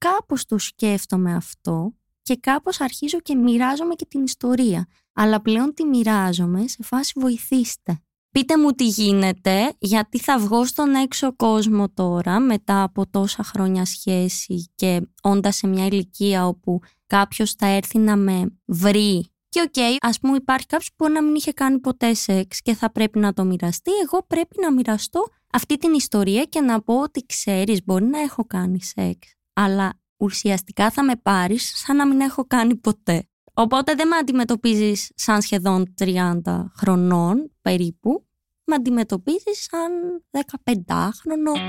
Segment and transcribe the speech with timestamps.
[0.00, 4.86] κάπως το σκέφτομαι αυτό και κάπως αρχίζω και μοιράζομαι και την ιστορία.
[5.12, 8.00] Αλλά πλέον τη μοιράζομαι σε φάση βοηθήστε.
[8.30, 13.84] Πείτε μου τι γίνεται, γιατί θα βγω στον έξω κόσμο τώρα μετά από τόσα χρόνια
[13.84, 19.72] σχέση και όντας σε μια ηλικία όπου κάποιος θα έρθει να με βρει και OK,
[19.76, 22.92] okay, ας πούμε υπάρχει κάποιος που μπορεί να μην είχε κάνει ποτέ σεξ και θα
[22.92, 27.26] πρέπει να το μοιραστεί, εγώ πρέπει να μοιραστώ αυτή την ιστορία και να πω ότι
[27.26, 32.44] ξέρεις μπορεί να έχω κάνει σεξ, αλλά ουσιαστικά θα με πάρεις σαν να μην έχω
[32.46, 33.28] κάνει ποτέ.
[33.52, 36.40] Οπότε δεν με αντιμετωπίζεις σαν σχεδόν 30
[36.76, 38.26] χρονών περίπου,
[38.64, 39.90] με αντιμετωπίζεις σαν
[40.32, 41.60] 15χρονο.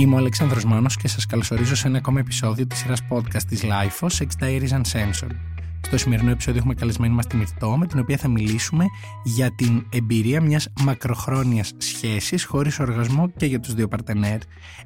[0.00, 3.62] Είμαι ο Αλέξανδρος Μάνος και σας καλωσορίζω σε ένα ακόμα επεισόδιο της σειράς podcast της
[3.64, 5.55] LIFO, Sex Diaries Uncensored.
[5.86, 8.84] Στο σημερινό επεισόδιο έχουμε καλεσμένη μας τη Μυρτώ, με την οποία θα μιλήσουμε
[9.24, 14.38] για την εμπειρία μιας μακροχρόνιας σχέσης χωρίς οργασμό και για τους δύο παρτενέρ.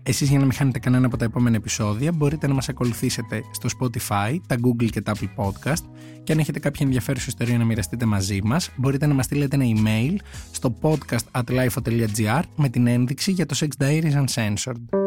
[0.03, 3.69] Εσείς για να μην χάνετε κανένα από τα επόμενα επεισόδια μπορείτε να μας ακολουθήσετε στο
[3.79, 5.83] Spotify, τα Google και τα Apple Podcast
[6.25, 9.65] και αν έχετε κάποια ενδιαφέρουσα ιστορία να μοιραστείτε μαζί μας μπορείτε να μας στείλετε ένα
[9.65, 10.17] email
[10.51, 14.99] στο podcast at με την ένδειξη για το Sex Diaries Uncensored.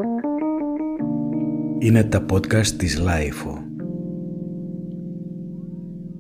[1.80, 3.63] Είναι τα podcast της LIFO.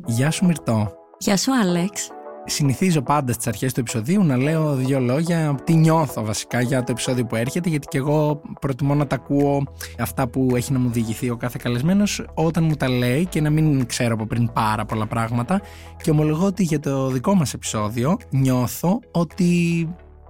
[0.05, 0.91] Γεια σου Μυρτώ.
[1.17, 2.09] Γεια σου Άλεξ.
[2.45, 6.91] Συνηθίζω πάντα στις αρχές του επεισοδίου να λέω δύο λόγια τι νιώθω βασικά για το
[6.91, 9.63] επεισόδιο που έρχεται γιατί και εγώ προτιμώ να τα ακούω
[9.99, 13.49] αυτά που έχει να μου διηγηθεί ο κάθε καλεσμένος όταν μου τα λέει και να
[13.49, 15.61] μην ξέρω από πριν πάρα πολλά πράγματα
[16.03, 19.87] και ομολογώ ότι για το δικό μας επεισόδιο νιώθω ότι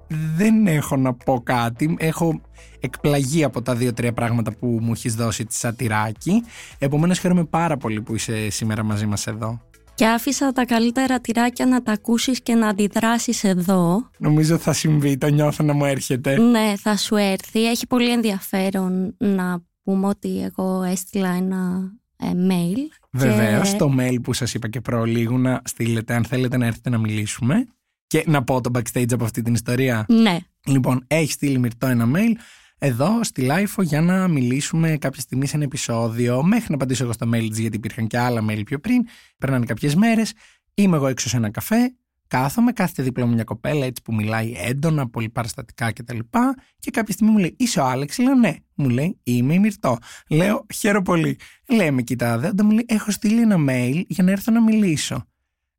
[0.08, 1.96] δεν έχω να πω κάτι.
[2.00, 2.42] Έχω
[2.80, 6.44] εκπλαγεί από τα δύο-τρία πράγματα που μου έχεις δώσει τη σατυράκι.
[6.78, 9.62] Επομένως, χαίρομαι πάρα πολύ που είσαι σήμερα μαζί μας εδώ.
[9.96, 14.10] Και άφησα τα καλύτερα τυράκια να τα ακούσεις και να αντιδράσεις εδώ.
[14.18, 16.38] Νομίζω θα συμβεί, το νιώθω να μου έρχεται.
[16.38, 17.66] Ναι, θα σου έρθει.
[17.70, 22.78] Έχει πολύ ενδιαφέρον να πούμε ότι εγώ έστειλα ένα ε, mail.
[23.12, 23.78] Βεβαίως, και...
[23.78, 27.68] το mail που σας είπα και προλίγου να στείλετε αν θέλετε να έρθετε να μιλήσουμε.
[28.14, 30.06] Και να πω το backstage από αυτή την ιστορία.
[30.08, 30.40] Ναι.
[30.66, 32.32] Λοιπόν, έχει στείλει Μυρτό ένα mail
[32.78, 36.44] εδώ στη LIFO για να μιλήσουμε κάποια στιγμή σε ένα επεισόδιο.
[36.44, 39.06] Μέχρι να απαντήσω εγώ στο mail της, γιατί υπήρχαν και άλλα mail πιο πριν.
[39.38, 40.34] Περνάνε κάποιες μέρες.
[40.74, 41.96] Είμαι εγώ έξω σε ένα καφέ.
[42.28, 46.18] Κάθομαι, κάθεται δίπλα μου μια κοπέλα έτσι που μιλάει έντονα, πολύ παραστατικά κτλ.
[46.18, 46.40] Και,
[46.80, 48.56] και κάποια στιγμή μου λέει: Είσαι ο Άλεξ; Λέω: Ναι.
[48.74, 49.98] Μου λέει: Είμαι η Μυρτό.
[50.30, 51.38] Λέω: Χαίρο πολύ.
[51.70, 52.48] Λέει: Με κοιτάδε.
[52.48, 55.28] Όταν μου λέει: Έχω στείλει ένα mail για να έρθω να μιλήσω.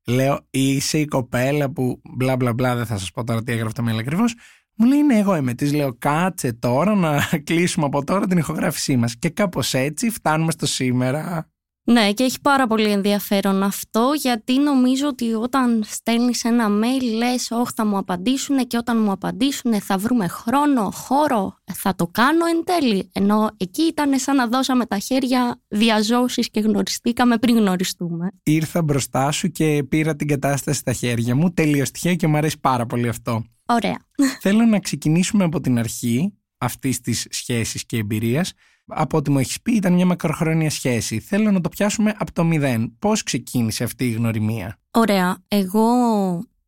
[0.06, 3.72] Λέω, είσαι η κοπέλα που μπλα μπλα μπλα, δεν θα σας πω τώρα τι έγραφε
[3.72, 4.34] το mail ακριβώς.
[4.76, 5.54] Μου λέει, ναι, εγώ είμαι.
[5.54, 9.16] Της λέω, κάτσε τώρα να κλείσουμε από τώρα την ηχογράφησή μας.
[9.16, 11.48] Και κάπως έτσι φτάνουμε στο σήμερα.
[11.86, 17.50] Ναι, και έχει πάρα πολύ ενδιαφέρον αυτό, γιατί νομίζω ότι όταν στέλνεις ένα mail λες
[17.50, 22.46] «Όχι, θα μου απαντήσουν και όταν μου απαντήσουν θα βρούμε χρόνο, χώρο, θα το κάνω
[22.46, 23.10] εν τέλει».
[23.12, 28.28] Ενώ εκεί ήταν σαν να δώσαμε τα χέρια διαζώσεις και γνωριστήκαμε πριν γνωριστούμε.
[28.42, 32.60] Ήρθα μπροστά σου και πήρα την κατάσταση στα χέρια μου, τελείως τυχαία και μου αρέσει
[32.60, 33.44] πάρα πολύ αυτό.
[33.66, 33.96] Ωραία.
[34.40, 38.52] Θέλω να ξεκινήσουμε από την αρχή αυτής της σχέσης και εμπειρίας
[38.86, 41.20] από ό,τι μου έχεις πει, ήταν μια μακροχρόνια σχέση.
[41.20, 42.96] Θέλω να το πιάσουμε από το μηδέν.
[42.98, 45.36] Πώς ξεκίνησε αυτή η γνωριμία, Ωραία.
[45.48, 45.86] Εγώ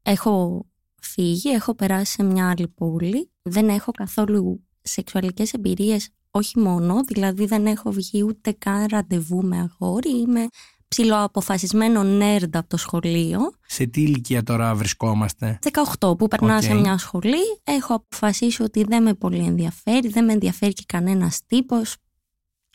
[0.02, 0.64] έχω
[1.00, 3.30] φύγει, έχω περάσει σε μια άλλη πόλη.
[3.42, 9.56] Δεν έχω καθόλου σεξουαλικές εμπειρίες, όχι μόνο, δηλαδή δεν έχω βγει ούτε καν ραντεβού με
[9.58, 10.20] αγόρι.
[10.20, 10.46] Είμαι
[10.88, 13.40] ψηλοαποφασισμένο νέρντ από το σχολείο.
[13.66, 15.58] Σε τι ηλικία τώρα βρισκόμαστε;
[15.98, 17.60] 18 που περνάω σε μια σχολή.
[17.64, 21.96] Έχω αποφασίσει ότι δεν με πολύ ενδιαφέρει, δεν με ενδιαφέρει και κανένας τύπος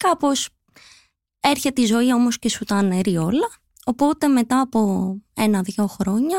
[0.01, 0.49] κάπως
[1.39, 3.49] έρχεται η ζωή όμως και σου τα αναιρεί όλα.
[3.85, 6.37] Οπότε μετά από ένα-δύο χρόνια,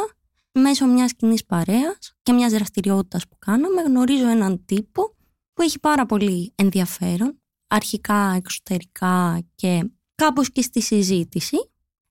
[0.53, 5.17] μέσω μιας κοινής παρέας και μιας δραστηριότητας που κάναμε, γνωρίζω έναν τύπο
[5.53, 11.56] που έχει πάρα πολύ ενδιαφέρον, αρχικά, εξωτερικά και κάπως και στη συζήτηση.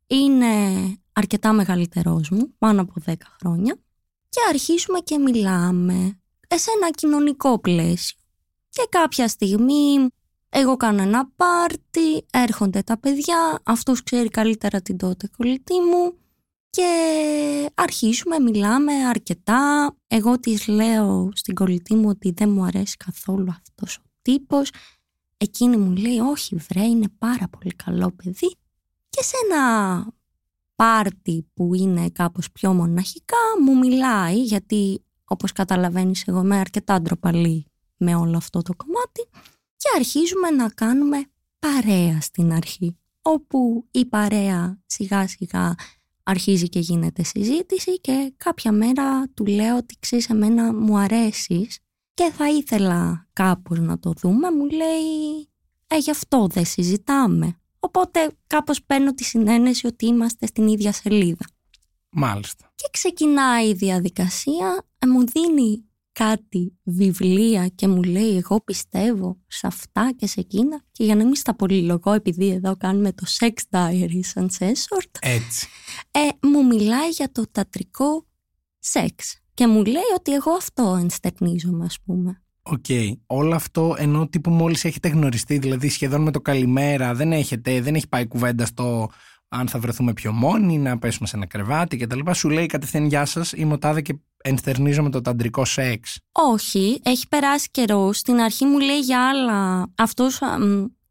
[0.08, 0.48] Είναι
[1.14, 3.76] αρκετά μεγαλύτερός μου, πάνω από 10 χρόνια
[4.30, 6.20] και αρχίσουμε και μιλάμε
[6.56, 8.18] σε ένα κοινωνικό πλαίσιο.
[8.70, 10.10] Και κάποια στιγμή
[10.54, 16.14] εγώ κάνω ένα πάρτι, έρχονται τα παιδιά, αυτός ξέρει καλύτερα την τότε κολλητή μου
[16.70, 16.86] και
[17.74, 19.96] αρχίζουμε, μιλάμε αρκετά.
[20.08, 24.72] Εγώ της λέω στην κολλητή μου ότι δεν μου αρέσει καθόλου αυτός ο τύπος.
[25.38, 28.56] Εκείνη μου λέει όχι βρέ είναι πάρα πολύ καλό παιδί.
[29.10, 30.06] Και σε ένα
[30.76, 37.66] πάρτι που είναι κάπως πιο μοναχικά μου μιλάει γιατί όπως καταλαβαίνεις εγώ είμαι αρκετά ντροπαλή
[37.98, 39.30] με όλο αυτό το κομμάτι
[39.82, 41.24] και αρχίζουμε να κάνουμε
[41.60, 45.76] παρέα στην αρχή όπου η παρέα σιγά σιγά
[46.24, 51.80] αρχίζει και γίνεται συζήτηση και κάποια μέρα του λέω ότι ξέρεις εμένα μου αρέσεις
[52.14, 55.50] και και θα ήθελα κάπως να το δούμε, μου λέει
[55.88, 57.56] «Ε, γι' αυτό δεν συζητάμε».
[57.80, 61.46] Οπότε κάπως παίρνω τη συνένεση ότι είμαστε στην ίδια σελίδα.
[62.10, 62.72] Μάλιστα.
[62.76, 69.68] Και ξεκινάει η διαδικασία, ε, μου δίνει κάτι βιβλία και μου λέει εγώ πιστεύω σε
[69.68, 73.52] αυτά και σε εκείνα και για να μην στα πολυλογώ επειδή εδώ κάνουμε το sex
[73.70, 75.68] diary σαν in short Έτσι.
[76.12, 78.26] ε, μου μιλάει για το ταντρικό
[78.80, 82.42] σεξ και μου λέει ότι εγώ αυτό ενστερνίζομαι ας πούμε.
[82.62, 82.86] Οκ.
[83.26, 87.96] Όλο αυτό ενώ τύπου μόλις έχετε γνωριστεί, δηλαδή σχεδόν με το καλημέρα, δεν έχετε, δεν
[87.96, 89.10] έχει πάει κουβέντα στο
[89.54, 92.20] αν θα βρεθούμε πιο μόνοι, να πέσουμε σε ένα κρεβάτι κτλ.
[92.32, 96.20] Σου λέει κατευθείαν γεια σας, είμαι ο τάδε και ενστερνίζομαι το ταντρικό σεξ.
[96.32, 98.14] Όχι, έχει περάσει καιρό.
[98.14, 99.88] Στην αρχή μου λέει για άλλα.
[99.98, 100.40] Αυτός.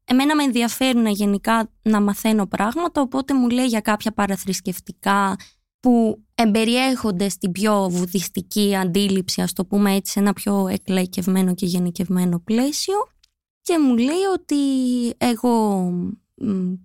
[0.05, 5.37] Εμένα με ενδιαφέρουν γενικά να μαθαίνω πράγματα, οπότε μου λέει για κάποια παραθρησκευτικά
[5.81, 11.67] που εμπεριέχονται στην πιο βουδιστική αντίληψη, ας το πούμε έτσι, σε ένα πιο εκλαϊκευμένο και
[11.67, 12.95] γενικευμένο πλαίσιο
[13.63, 14.57] και μου λέει ότι
[15.17, 15.85] εγώ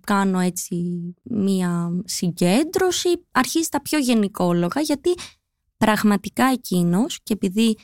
[0.04, 0.76] κάνω έτσι
[1.22, 5.14] μία συγκέντρωση, αρχίζει τα πιο γενικόλογα γιατί
[5.76, 7.76] πραγματικά εκείνος και επειδή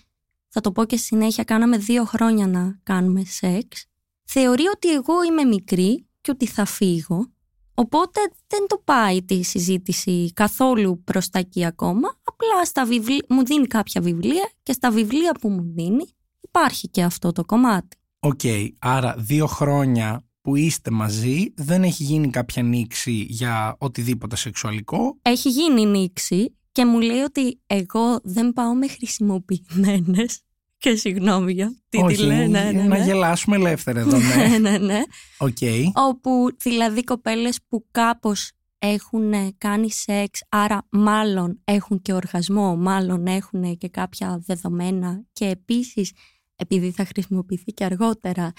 [0.49, 3.87] θα το πω και συνέχεια κάναμε δύο χρόνια να κάνουμε σεξ
[4.25, 7.33] θεωρεί ότι εγώ είμαι μικρή και ότι θα φύγω
[7.75, 13.45] οπότε δεν το πάει τη συζήτηση καθόλου προς τα εκεί ακόμα απλά στα βιβλία, μου
[13.45, 16.05] δίνει κάποια βιβλία και στα βιβλία που μου δίνει
[16.41, 17.97] υπάρχει και αυτό το κομμάτι.
[18.19, 24.37] OK, okay, άρα δύο χρόνια που είστε μαζί δεν έχει γίνει κάποια νύξη για οτιδήποτε
[24.37, 30.41] σεξουαλικό; Έχει γίνει νύξη και μου λέει ότι εγώ δεν πάω με χρησιμοποιημένες.
[30.79, 32.47] Και συγγνώμη για τι Όχι, τη λένε.
[32.47, 33.05] Ναι, ναι, να ναι.
[33.05, 34.47] γελάσουμε ελεύθερα εδώ, ναι.
[34.47, 35.01] ναι, ναι, ναι.
[35.39, 35.85] Okay.
[35.95, 43.77] Όπου δηλαδή κοπέλες που κάπως έχουν κάνει σεξ, άρα μάλλον έχουν και οργασμό, μάλλον έχουν
[43.77, 46.13] και κάποια δεδομένα και επίσης
[46.57, 48.53] επειδή θα χρησιμοποιηθεί και αργότερα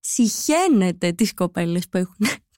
[0.00, 2.26] συχαίνεται τις κοπέλες που έχουν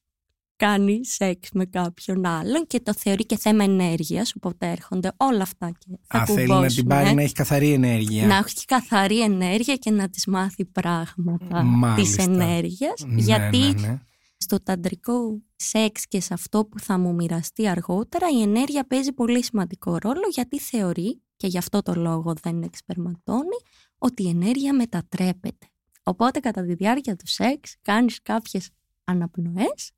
[0.65, 5.73] κάνει σεξ με κάποιον άλλον και το θεωρεί και θέμα ενέργειας, οπότε έρχονται όλα αυτά
[5.79, 8.27] και θα Α, θέλει να την πάρει να έχει καθαρή ενέργεια.
[8.27, 11.65] Να έχει καθαρή ενέργεια και να της μάθει πράγματα
[11.97, 13.05] της ενέργειας.
[13.07, 13.99] Ναι, γιατί ναι, ναι.
[14.37, 19.45] στο ταντρικό σεξ και σε αυτό που θα μου μοιραστεί αργότερα η ενέργεια παίζει πολύ
[19.45, 23.57] σημαντικό ρόλο γιατί θεωρεί και γι' αυτό το λόγο δεν εξπερματώνει
[23.99, 25.72] ότι η ενέργεια μετατρέπεται.
[26.03, 28.71] Οπότε κατά τη διάρκεια του σεξ κάνεις κάποιες
[29.05, 29.91] αναπνοές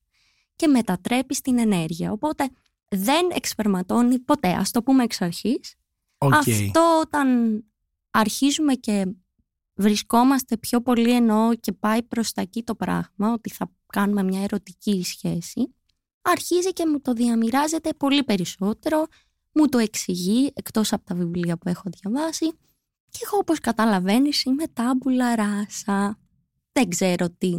[0.56, 2.12] και μετατρέπεις την ενέργεια.
[2.12, 2.48] Οπότε
[2.88, 4.48] δεν εξπερματώνει ποτέ.
[4.48, 5.74] Ας το πούμε εξ αρχής.
[6.18, 6.30] Okay.
[6.32, 7.60] Αυτό όταν
[8.10, 9.06] αρχίζουμε και
[9.74, 14.42] βρισκόμαστε πιο πολύ εννοώ και πάει προς τα εκεί το πράγμα, ότι θα κάνουμε μια
[14.42, 15.74] ερωτική σχέση,
[16.22, 19.06] αρχίζει και μου το διαμοιράζεται πολύ περισσότερο,
[19.52, 22.52] μου το εξηγεί εκτός από τα βιβλία που έχω διαβάσει
[23.14, 26.19] και εγώ όπως καταλαβαίνεις είμαι τάμπουλα ράσα.
[26.72, 27.52] Δεν ξέρω τι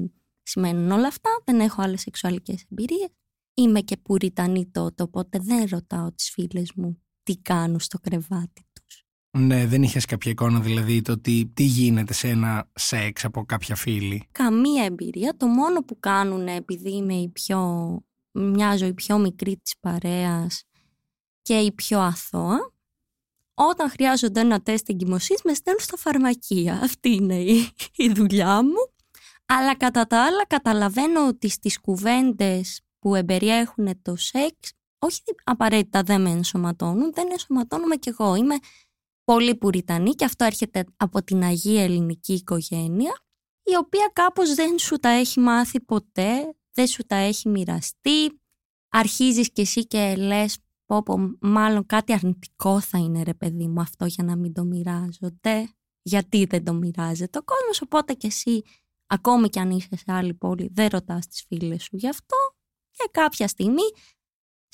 [0.44, 3.10] σημαίνουν όλα αυτά, δεν έχω άλλες σεξουαλικές εμπειρίες.
[3.54, 9.06] Είμαι και πουριτανή τότε, οπότε δεν ρωτάω τις φίλες μου τι κάνουν στο κρεβάτι τους.
[9.38, 13.76] Ναι, δεν είχες κάποια εικόνα δηλαδή το τι, τι γίνεται σε ένα σεξ από κάποια
[13.76, 15.38] φίλη; Καμία εμπειρία.
[15.38, 18.00] Το μόνο που κάνουν επειδή είμαι η πιο,
[18.32, 20.64] μοιάζω η πιο μικρή της παρέας
[21.42, 22.74] και η πιο αθώα,
[23.56, 26.80] όταν χρειάζονται ένα τεστ εγκυμοσύνης με στέλνουν στα φαρμακεία.
[26.84, 28.94] Αυτή είναι η, η δουλειά μου.
[29.46, 36.22] Αλλά κατά τα άλλα καταλαβαίνω ότι στις κουβέντες που εμπεριέχουν το σεξ, όχι απαραίτητα δεν
[36.22, 38.36] με ενσωματώνουν, δεν ενσωματώνομαι κι εγώ.
[38.36, 38.56] Είμαι
[39.24, 43.20] πολύ πουριτανή και αυτό έρχεται από την Αγία Ελληνική οικογένεια,
[43.64, 48.40] η οποία κάπως δεν σου τα έχει μάθει ποτέ, δεν σου τα έχει μοιραστεί.
[48.90, 53.82] Αρχίζεις κι εσύ και λες πω, πω μάλλον κάτι αρνητικό θα είναι ρε παιδί μου
[53.82, 55.70] αυτό για να μην το μοιράζονται.
[56.02, 58.62] Γιατί δεν το μοιράζεται ο κόσμος, οπότε κι εσύ
[59.08, 62.36] ακόμη κι αν είσαι σε άλλη πόλη δεν ρωτάς τις φίλες σου γι' αυτό
[62.92, 63.84] και κάποια στιγμή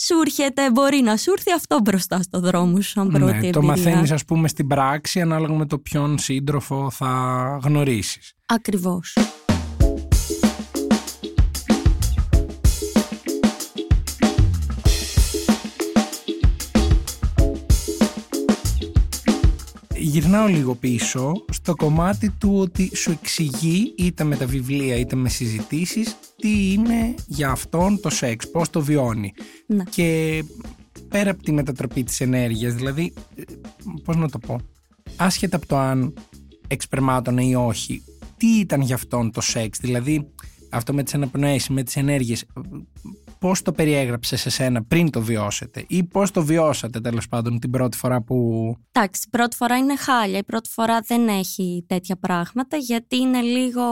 [0.01, 3.51] σου έρχεται, μπορεί να σου έρθει αυτό μπροστά στο δρόμο σου σαν πρώτη ναι, εμπειρία.
[3.51, 8.33] Το μαθαίνεις ας πούμε στην πράξη ανάλογα με το ποιον σύντροφο θα γνωρίσεις.
[8.45, 9.17] Ακριβώς.
[20.11, 25.29] Γυρνάω λίγο πίσω στο κομμάτι του ότι σου εξηγεί είτε με τα βιβλία είτε με
[25.29, 29.33] συζητήσεις τι είναι για αυτόν το σεξ, πώς το βιώνει.
[29.65, 29.83] Ναι.
[29.83, 30.43] Και
[31.07, 33.13] πέρα από τη μετατροπή της ενέργειας, δηλαδή,
[34.03, 34.59] πώς να το πω,
[35.15, 36.13] άσχετα από το αν
[36.67, 38.03] εξπερμάτωνε ή όχι,
[38.37, 40.27] τι ήταν για αυτόν το σεξ, δηλαδή
[40.69, 42.45] αυτό με τις αναπνοές, με τις ενέργειες,
[43.41, 47.69] πώς το περιέγραψε σε σένα πριν το βιώσετε ή πώς το βιώσατε τέλος πάντων την
[47.69, 48.75] πρώτη φορά που...
[48.91, 50.37] Εντάξει, η πρώτη φορά είναι χάλια.
[50.37, 53.83] Η πρώτη φορά δεν έχει τέτοια πράγματα γιατί είναι λίγο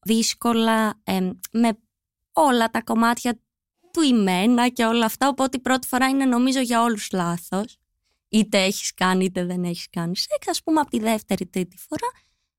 [0.00, 1.00] δύσκολα
[1.52, 1.78] με
[2.32, 3.40] όλα τα κομμάτια
[3.92, 5.28] του ημένα και όλα αυτά.
[5.28, 7.76] Οπότε η πρώτη φορά είναι νομίζω για όλους λάθος.
[8.28, 10.48] Είτε έχεις κάνει είτε δεν έχεις κάνει σεξ.
[10.48, 12.10] Ας πούμε από τη δεύτερη τρίτη φορά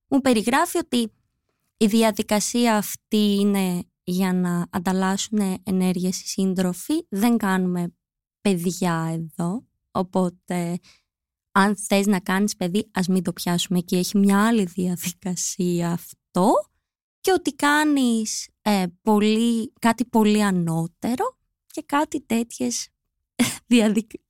[0.07, 1.11] μου περιγράφει ότι
[1.77, 6.93] η διαδικασία αυτή είναι για να ανταλλάσσουν ενέργειες οι σύντροφοι.
[7.09, 7.93] Δεν κάνουμε
[8.41, 10.79] παιδιά εδώ, οπότε
[11.51, 13.95] αν θες να κάνεις παιδί ας μην το πιάσουμε εκεί.
[13.95, 16.51] Έχει μια άλλη διαδικασία αυτό
[17.19, 22.89] και ότι κάνεις ε, πολύ, κάτι πολύ ανώτερο και κάτι τέτοιες
[23.67, 24.25] διαδικασίες.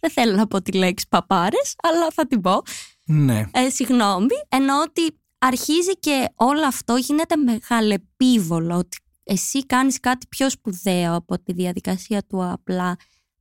[0.00, 2.62] Δεν θέλω να πω τη λέξη παπάρες, αλλά θα την πω.
[3.04, 3.44] Ναι.
[3.52, 10.50] Ε, συγγνώμη, ενώ ότι αρχίζει και όλο αυτό γίνεται μεγαλεπίβολο ότι εσύ κάνεις κάτι πιο
[10.50, 12.96] σπουδαίο από τη διαδικασία του απλά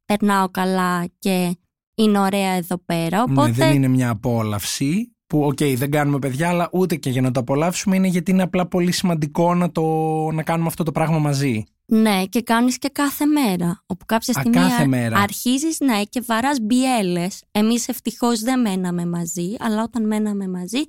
[0.06, 1.58] περνάω καλά και
[1.96, 3.18] είναι ωραία εδώ πέρα.
[3.18, 3.48] Ναι, οπότε...
[3.48, 7.22] Ναι, δεν είναι μια απόλαυση που OK okay, δεν κάνουμε παιδιά αλλά ούτε και για
[7.22, 9.84] να το απολαύσουμε είναι γιατί είναι απλά πολύ σημαντικό να, το,
[10.32, 11.64] να κάνουμε αυτό το πράγμα μαζί.
[11.86, 15.18] Ναι και κάνεις και κάθε μέρα όπου κάποια στιγμή Α, κάθε μέρα.
[15.18, 17.44] αρχίζεις ναι, και βαράς μπιέλες.
[17.52, 20.80] Εμείς ευτυχώς δεν μέναμε μαζί αλλά όταν μέναμε μαζί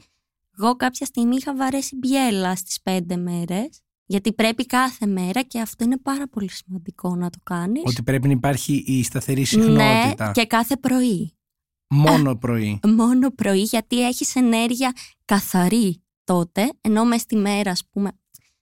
[0.62, 5.84] εγώ κάποια στιγμή είχα βαρέσει μπιέλα στις πέντε μέρες γιατί πρέπει κάθε μέρα και αυτό
[5.84, 7.82] είναι πάρα πολύ σημαντικό να το κάνεις.
[7.84, 10.24] Ότι πρέπει να υπάρχει η σταθερή συχνότητα.
[10.26, 11.34] Ναι, και κάθε πρωί.
[11.88, 12.80] Μόνο πρωί.
[12.98, 14.92] Μόνο πρωί, γιατί έχεις ενέργεια
[15.24, 18.10] καθαρή τότε, ενώ μες στη μέρα, ας πούμε.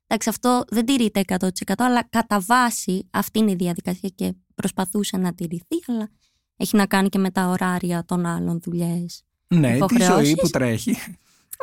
[0.06, 5.34] Εντάξει, αυτό δεν τηρείται 100% αλλά κατά βάση αυτή είναι η διαδικασία και προσπαθούσε να
[5.34, 6.10] τηρηθεί, αλλά
[6.56, 9.22] έχει να κάνει και με τα ωράρια των άλλων δουλειές.
[9.48, 10.96] Ναι, τη ζωή που τρέχει.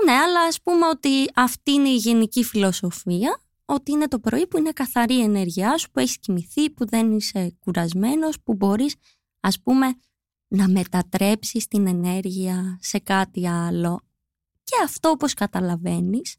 [0.04, 4.58] Ναι, αλλά ας πούμε ότι αυτή είναι η γενική φιλοσοφία, ότι είναι το πρωί που
[4.58, 8.96] είναι καθαρή η ενέργειά σου, που έχεις κοιμηθεί, που δεν είσαι κουρασμένος, που μπορείς
[9.40, 9.96] ας πούμε
[10.48, 14.02] να μετατρέψεις την ενέργεια σε κάτι άλλο.
[14.64, 16.36] Και αυτό όπως καταλαβαίνεις,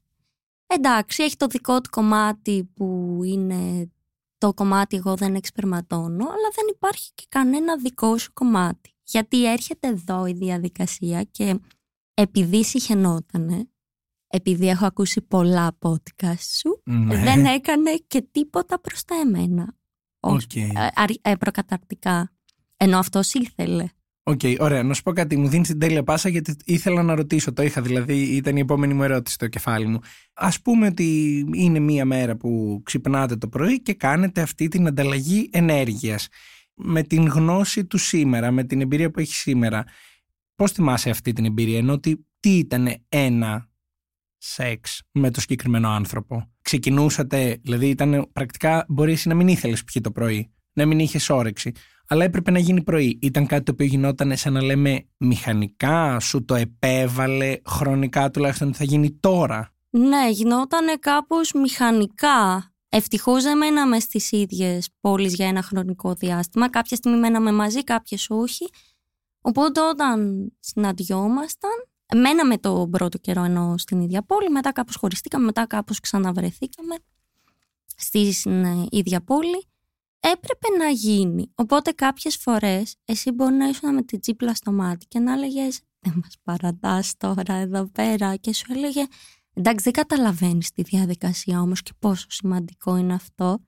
[0.67, 3.91] εντάξει έχει το δικό του κομμάτι που είναι
[4.39, 8.95] το κομμάτι εγώ δεν εξπερματώνω, αλλά δεν υπάρχει και κανένα δικό σου κομμάτι.
[9.03, 11.61] Γιατί έρχεται εδώ η διαδικασία και
[12.19, 13.69] επειδή συχαινότανε,
[14.27, 17.17] επειδή έχω ακούσει πολλά podcast σου, Ναι.
[17.17, 19.77] δεν έκανε και τίποτα προς τα εμένα.
[20.21, 20.33] Οκ.
[20.35, 20.73] Όχι,
[21.23, 22.33] ε, ε, προκαταρτικά.
[22.77, 23.87] Ενώ αυτός ήθελε.
[24.23, 24.83] Οκ, ωραία.
[24.83, 25.37] Να σου πω κάτι.
[25.37, 27.53] Μου δίνεις την τέλεια πάσα γιατί ήθελα να ρωτήσω.
[27.53, 29.99] Το είχα δηλαδή, ήταν η επόμενη μου ερώτηση στο κεφάλι μου.
[30.35, 35.49] Ας πούμε ότι είναι μία μέρα που ξυπνάτε το πρωί και κάνετε αυτή την ανταλλαγή
[35.53, 36.29] ενέργειας.
[36.75, 39.85] Με την γνώση του σήμερα, με την εμπειρία που έχεις σήμερα.
[40.57, 43.69] Πώς θυμάσαι αυτή την εμπειρία, ενώ ότι τι ήταν ένα
[44.37, 50.03] σεξ με το συγκεκριμένο άνθρωπο; Ξεκινούσατε, δηλαδή ήταν πρακτικά μπορεί εσύ να μην ήθελες πιει
[50.03, 51.73] το πρωί, να μην είχες όρεξη,
[52.09, 53.19] αλλά έπρεπε να γίνει πρωί.
[53.23, 58.77] Ήταν κάτι το οποίο γινόταν σαν να λέμε μηχανικά, σου το επέβαλε χρονικά τουλάχιστον ότι
[58.77, 62.71] θα γίνει τώρα; Ναι, γινόταν κάπως μηχανικά.
[62.89, 66.71] Ευτυχώς δεν μέναμε στις ίδιες πόλεις για ένα χρονικό διάστημα.
[66.71, 68.67] Κάποια στιγμή μέναμε μαζί, κάποιες όχι.
[69.47, 71.71] Οπότε όταν συναντιόμασταν,
[72.15, 76.95] μέναμε τον πρώτο καιρό ενώ στην ίδια πόλη, μετά κάπως χωριστήκαμε, μετά κάπως ξαναβρεθήκαμε
[77.97, 79.67] στην ε, ίδια πόλη.
[80.21, 81.53] Έπρεπε να γίνει.
[81.55, 85.81] Οπότε κάποιες φορές εσύ μπορεί να ήσουν με την τσίπλα στο μάτι και να έλεγες
[85.99, 89.05] δεν μας παρατάς τώρα εδώ πέρα και σου έλεγε
[89.53, 93.59] εντάξει δεν καταλαβαίνεις τη διαδικασία όμως και πόσο σημαντικό είναι αυτό.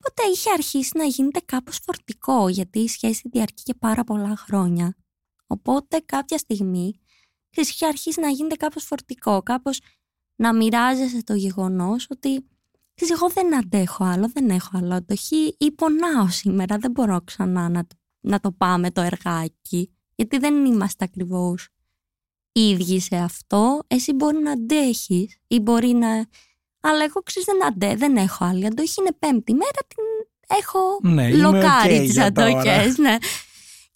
[0.00, 4.96] Οπότε είχε αρχίσει να γίνεται κάπως φορτικό γιατί η σχέση διαρκεί και πάρα πολλά χρόνια.
[5.46, 6.92] Οπότε κάποια στιγμή
[7.50, 9.80] ξέρεις, είχε αρχίσει να γίνεται κάπως φορτικό, κάπως
[10.36, 12.46] να μοιράζεσαι το γεγονός ότι
[12.94, 17.68] ξέρεις, εγώ δεν αντέχω άλλο, δεν έχω άλλο αντοχή ή πονάω σήμερα, δεν μπορώ ξανά
[17.68, 21.68] να, το- να το πάμε το εργάκι γιατί δεν είμαστε ακριβώς
[22.52, 23.78] οι ίδιοι σε αυτό.
[23.86, 26.26] Εσύ μπορεί να αντέχεις ή μπορεί να...
[26.80, 30.04] Αλλά εγώ ξέρεις δεν αντέ, δεν έχω άλλη αντοχή, είναι πέμπτη μέρα, τις
[30.58, 32.48] έχω Ναι, είμαι λοκάρει οκ τις για τώρα.
[32.48, 32.98] αντοχές.
[32.98, 33.16] Ναι.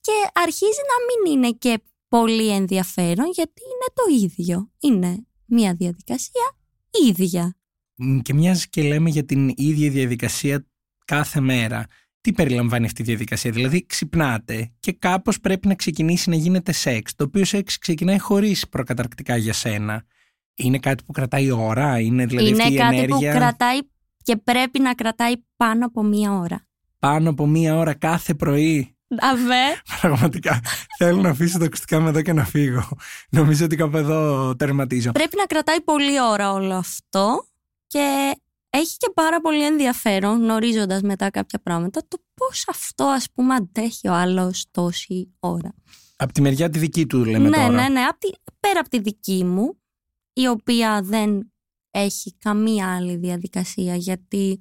[0.00, 4.70] Και αρχίζει να μην είναι και πολύ ενδιαφέρον γιατί είναι το ίδιο.
[4.80, 6.56] Είναι μια διαδικασία
[7.08, 7.56] ίδια.
[7.94, 10.66] Μ, Και μοιάζει και λέμε για την ίδια διαδικασία
[11.04, 11.86] κάθε μέρα.
[12.20, 17.14] Τι περιλαμβάνει αυτή η διαδικασία, δηλαδή ξυπνάτε και κάπως πρέπει να ξεκινήσει να γίνεται σεξ,
[17.14, 20.04] το οποίο σεξ ξεκινάει χωρίς προκαταρκτικά για σένα.
[20.54, 23.78] Είναι κάτι που κρατάει ώρα, είναι δηλαδή είναι αυτή η κάτι ενέργεια που κρατάει
[24.22, 26.66] και πρέπει να κρατάει πάνω από μία ώρα.
[26.98, 28.96] πάνω από μία ώρα κάθε πρωί.
[29.18, 29.82] Αβέ.
[30.00, 30.60] Πραγματικά.
[30.98, 32.88] Θέλω να αφήσω τα ακουστικά μου εδώ και να φύγω.
[33.30, 35.12] Νομίζω ότι κάπου εδώ τερματίζω.
[35.12, 37.46] Πρέπει να κρατάει πολλή ώρα όλο αυτό
[37.86, 38.36] και
[38.70, 44.08] έχει και πάρα πολύ ενδιαφέρον γνωρίζοντας μετά κάποια πράγματα το πώς αυτό ας πούμε αντέχει
[44.08, 45.74] ο άλλος τόση ώρα.
[46.16, 47.70] Από τη μεριά τη δική του λέμε ναι, τώρα.
[47.70, 48.00] Ναι, ναι,
[48.60, 49.78] πέρα από τη δική μου
[50.34, 51.52] η οποία δεν
[51.90, 54.60] έχει καμία άλλη διαδικασία γιατί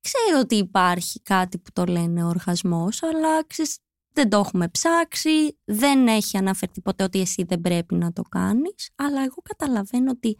[0.00, 3.78] ξέρω ότι υπάρχει κάτι που το λένε οργασμός αλλά ξέρεις,
[4.12, 8.90] δεν το έχουμε ψάξει, δεν έχει αναφερθεί ποτέ ότι εσύ δεν πρέπει να το κάνεις
[8.94, 10.38] αλλά εγώ καταλαβαίνω ότι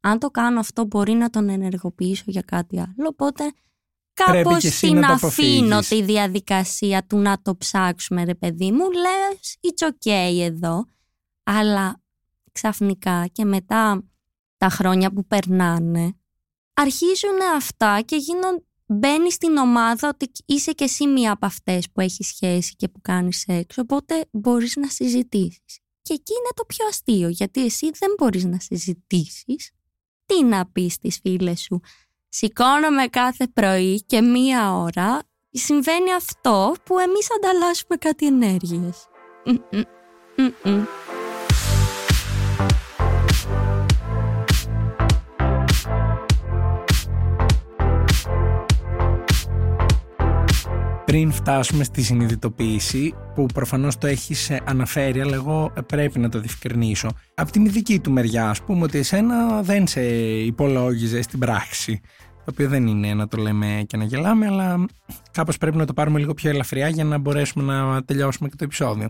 [0.00, 3.52] αν το κάνω αυτό μπορεί να τον ενεργοποιήσω για κάτι άλλο οπότε
[4.12, 10.38] κάπως την αφήνω τη διαδικασία του να το ψάξουμε ρε παιδί μου λες it's okay
[10.40, 10.86] εδώ
[11.42, 12.03] αλλά
[12.54, 14.04] ξαφνικά και μετά
[14.56, 16.16] τα χρόνια που περνάνε
[16.74, 22.00] αρχίζουν αυτά και γίνονται μπαίνει στην ομάδα ότι είσαι και εσύ μία από αυτές που
[22.00, 25.78] έχεις σχέση και που κάνεις σεξ, οπότε μπορείς να συζητήσεις.
[26.02, 29.70] Και εκεί είναι το πιο αστείο, γιατί εσύ δεν μπορείς να συζητήσεις.
[30.26, 31.80] Τι να πεις στις φίλες σου;
[32.28, 39.06] Σηκώνομαι κάθε πρωί και μία ώρα συμβαίνει αυτό που εμείς ανταλλάσσουμε κάτι ενέργειες.
[51.14, 56.28] Πριν φτάσουμε στη συνειδητοποίηση, που προφανώς το έχεις ε, αναφέρει, αλλά εγώ ε, πρέπει να
[56.28, 57.08] το διευκρινίσω.
[57.34, 60.02] Από την δική του μεριά, ας πούμε, ότι εσένα δεν σε
[60.44, 62.00] υπολόγιζε στην πράξη.
[62.36, 64.84] Το οποίο δεν είναι να το λέμε και να γελάμε, αλλά
[65.30, 68.64] κάπως πρέπει να το πάρουμε λίγο πιο ελαφριά για να μπορέσουμε να τελειώσουμε και το
[68.64, 69.08] επεισόδιο.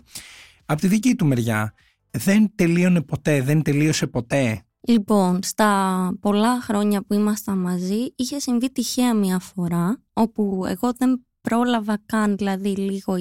[0.67, 1.75] Από τη δική του μεριά,
[2.11, 8.73] δεν τελείωνε ποτέ, δεν τελείωσε ποτέ; Λοιπόν, στα πολλά χρόνια που ήμασταν μαζί είχε συμβεί
[8.73, 13.17] τυχαία μια φορά όπου εγώ δεν πρόλαβα καν, δηλαδή λίγο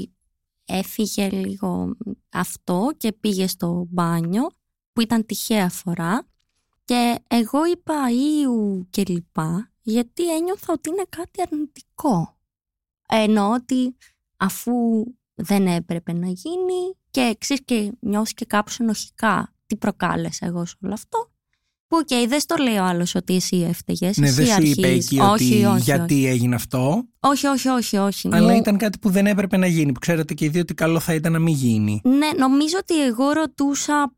[0.65, 1.97] έφυγε λίγο
[2.29, 4.49] αυτό και πήγε στο μπάνιο
[4.93, 6.27] που ήταν τυχαία φορά
[6.83, 12.37] και εγώ είπα ήου και λοιπά γιατί ένιωθα ότι είναι κάτι αρνητικό.
[13.07, 13.95] Ενώ ότι
[14.37, 14.73] αφού
[15.33, 20.75] δεν έπρεπε να γίνει και είχες και νιώσει και κάπως ενοχικά τι προκάλεσα εγώ σε
[20.81, 21.32] όλο αυτό
[21.87, 24.17] OK, okay, δεν στο λέει ο άλλος ότι εσύ έφταιγες.
[24.17, 27.07] Ναι, δεν σου είπε εκεί ότι γιατί έγινε αυτό.
[27.19, 27.97] Όχι, όχι, όχι.
[27.97, 28.29] όχι.
[28.31, 29.91] Αλλά ήταν κάτι που δεν έπρεπε να γίνει.
[29.91, 32.01] Που ξέρετε και οι δύο ότι καλό θα ήταν να μην γίνει.
[32.03, 34.15] Ναι, νομίζω ότι εγώ ρωτούσα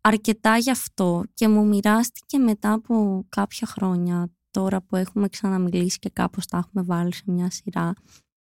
[0.00, 6.10] αρκετά γι' αυτό και μου μοιράστηκε μετά από κάποια χρόνια τώρα που έχουμε ξαναμιλήσει και
[6.12, 7.92] κάπως τα έχουμε βάλει σε μια σειρά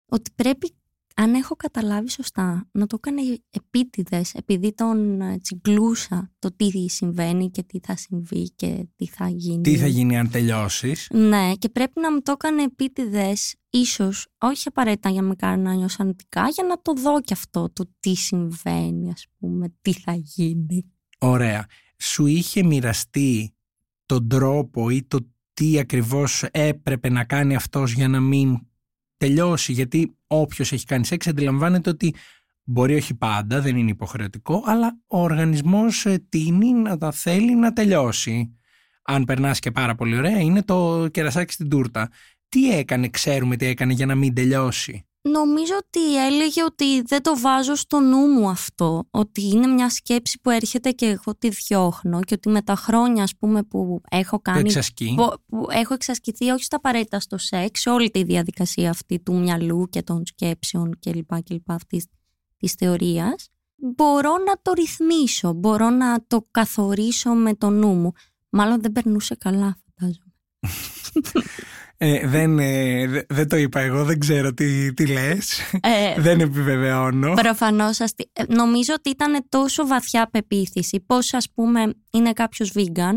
[0.06, 0.76] ότι πρέπει
[1.13, 7.49] αν έχω καταλάβει σωστά, να το έκανε επίτηδες, επειδή τον ε, τσιγκλούσα το τι συμβαίνει
[7.49, 9.62] και τι θα συμβεί και τι θα γίνει.
[9.62, 11.08] Τι θα γίνει αν τελειώσεις.
[11.12, 15.63] Ναι, και πρέπει να μου το έκανε επίτηδες, ίσως, όχι απαραίτητα για να με κάνει
[15.63, 19.93] να νιώσω αρνητικά, για να το δω κι αυτό, το τι συμβαίνει, ας πούμε, τι
[19.93, 20.91] θα γίνει.
[21.17, 21.65] Ωραία.
[21.97, 23.56] Σου είχε μοιραστεί
[24.06, 28.60] τον τρόπο ή το τι ακριβώς έπρεπε να κάνει αυτός για να μην
[29.17, 32.15] τελειώσει; Γιατί όποιος έχει κάνει σεξ αντιλαμβάνεται ότι
[32.63, 37.74] μπορεί όχι πάντα, δεν είναι υποχρεωτικό, αλλά ο οργανισμός ε, τίνει να τα θέλει να
[37.74, 38.58] τελειώσει.
[39.04, 42.10] Αν περνάς και πάρα πολύ ωραία, είναι το κερασάκι στην τούρτα.
[42.50, 47.40] Τι έκανε, ξέρουμε τι έκανε για να μην τελειώσει; Νομίζω ότι έλεγε ότι δεν το
[47.40, 52.20] βάζω στο νου μου αυτό, ότι είναι μια σκέψη που έρχεται και εγώ τη διώχνω
[52.20, 54.74] και ότι με τα χρόνια ας πούμε που έχω κάνει...
[55.16, 59.40] Που, που έχω εξασκηθεί όχι στα απαραίτητα στο σεξ, σε όλη τη διαδικασία αυτή του
[59.40, 61.42] μυαλού και των σκέψεων κλπ.
[61.44, 62.06] κλπ αυτής
[62.58, 68.12] της θεωρίας, μπορώ να το ρυθμίσω, μπορώ να το καθορίσω με το νου μου.
[68.50, 70.34] Μάλλον δεν περνούσε καλά φαντάζομαι.
[72.06, 75.60] Ε, δεν, ε, δεν το είπα εγώ, δεν ξέρω τι, τι λες.
[75.82, 77.34] Ε, δεν επιβεβαιώνω.
[77.34, 78.13] Προφανώς, ε,
[78.48, 81.00] νομίζω ότι ήταν τόσο βαθιά πεποίθηση.
[81.00, 83.13] Πώς ας πούμε είναι κάποιος vegan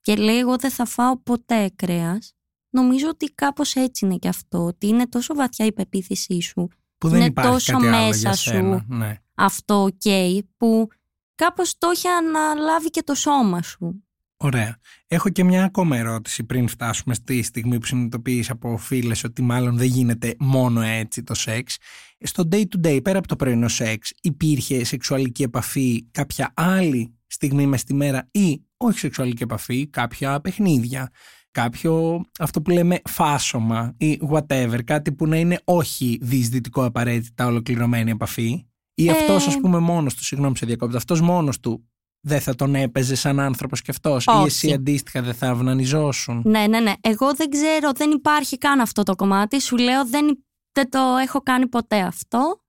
[0.00, 2.34] και λέει εγώ δεν θα φάω ποτέ κρέας.
[2.70, 6.68] Νομίζω ότι κάπως έτσι είναι και αυτό, ότι είναι τόσο βαθιά η πεποίθησή σου.
[6.98, 9.16] Που δεν είναι τόσο μέσα σου ναι.
[9.34, 10.88] αυτό ok, που
[11.34, 14.04] κάπως το έχει αναλάβει και το σώμα σου.
[14.42, 14.76] Ωραία.
[15.06, 19.76] Έχω και μια ακόμα ερώτηση πριν φτάσουμε στη στιγμή που συνειδητοποιείς από φίλες ότι μάλλον
[19.76, 21.76] δεν γίνεται μόνο έτσι το σεξ.
[22.20, 27.66] Στο day to day, πέρα από το πρωινό σεξ, υπήρχε σεξουαλική επαφή κάποια άλλη στιγμή
[27.66, 31.10] μες στη μέρα ή όχι σεξουαλική επαφή, κάποια παιχνίδια,
[31.50, 38.10] κάποιο αυτό που λέμε φάσομα ή whatever, κάτι που να είναι όχι διεισδυτικό απαραίτητα ολοκληρωμένη
[38.10, 38.64] επαφή.
[38.94, 39.10] Ή ε...
[39.10, 41.89] αυτός, ας πούμε, μόνος του, συγγνώμη σε διακόπτω, αυτός μόνος του
[42.20, 46.42] δεν θα τον έπαιζε σαν άνθρωπος κι αυτός, ή εσύ αντίστοιχα δεν θα αυνανιζόσουν.
[46.44, 46.92] Ναι, ναι, ναι.
[47.00, 49.60] Εγώ δεν ξέρω, δεν υπάρχει καν αυτό το κομμάτι.
[49.60, 52.60] Σου λέω, δεν, δεν το έχω κάνει ποτέ αυτό.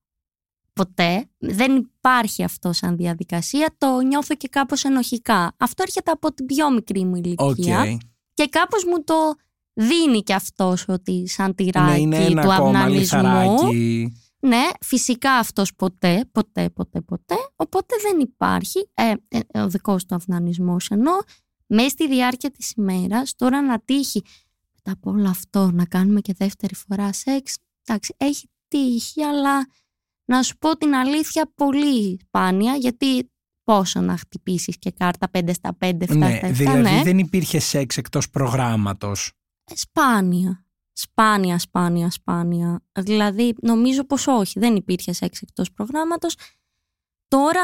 [0.74, 1.30] Ποτέ.
[1.38, 3.76] Δεν υπάρχει αυτό σαν διαδικασία.
[3.78, 5.56] Το νιώθω και κάπως ενοχικά.
[5.58, 7.84] Αυτό έρχεται από την πιο μικρή μου ηλικία.
[7.84, 7.98] Okay.
[8.34, 9.16] Και κάπως μου το
[9.74, 13.72] δίνει και αυτός ότι σαν τυράκι Ναι, είναι ένα του ακόμα αυνανισμού.
[14.42, 14.68] Λιθαράκι.
[14.68, 17.36] Ναι, φυσικά αυτός ποτέ, ποτέ, ποτέ, ποτέ.
[17.56, 20.88] Οπότε δεν υπάρχει ε, ε, ο δικός του αυνανισμός.
[20.90, 21.12] Ενώ
[21.68, 24.22] μέσα στη διάρκεια της ημέρας, τώρα να τύχει
[24.74, 29.68] μετά από όλο αυτό να κάνουμε και δεύτερη φορά σεξ, εντάξει, έχει τύχει, αλλά
[30.26, 33.32] να σου πω την αλήθεια πολύ σπάνια, γιατί
[33.64, 37.02] πόσο να χτυπήσεις και κάρτα 5 στα 5, 7 Ναι, στα 7, δηλαδή ναι.
[37.04, 39.32] δεν υπήρχε σεξ εκτός προγράμματος.
[39.64, 40.66] Ε, Σπάνια.
[41.04, 42.82] Σπάνια, σπάνια, σπάνια.
[43.00, 46.36] Δηλαδή, νομίζω πως όχι, δεν υπήρχε σεξ εκτός προγράμματος.
[47.28, 47.62] Τώρα,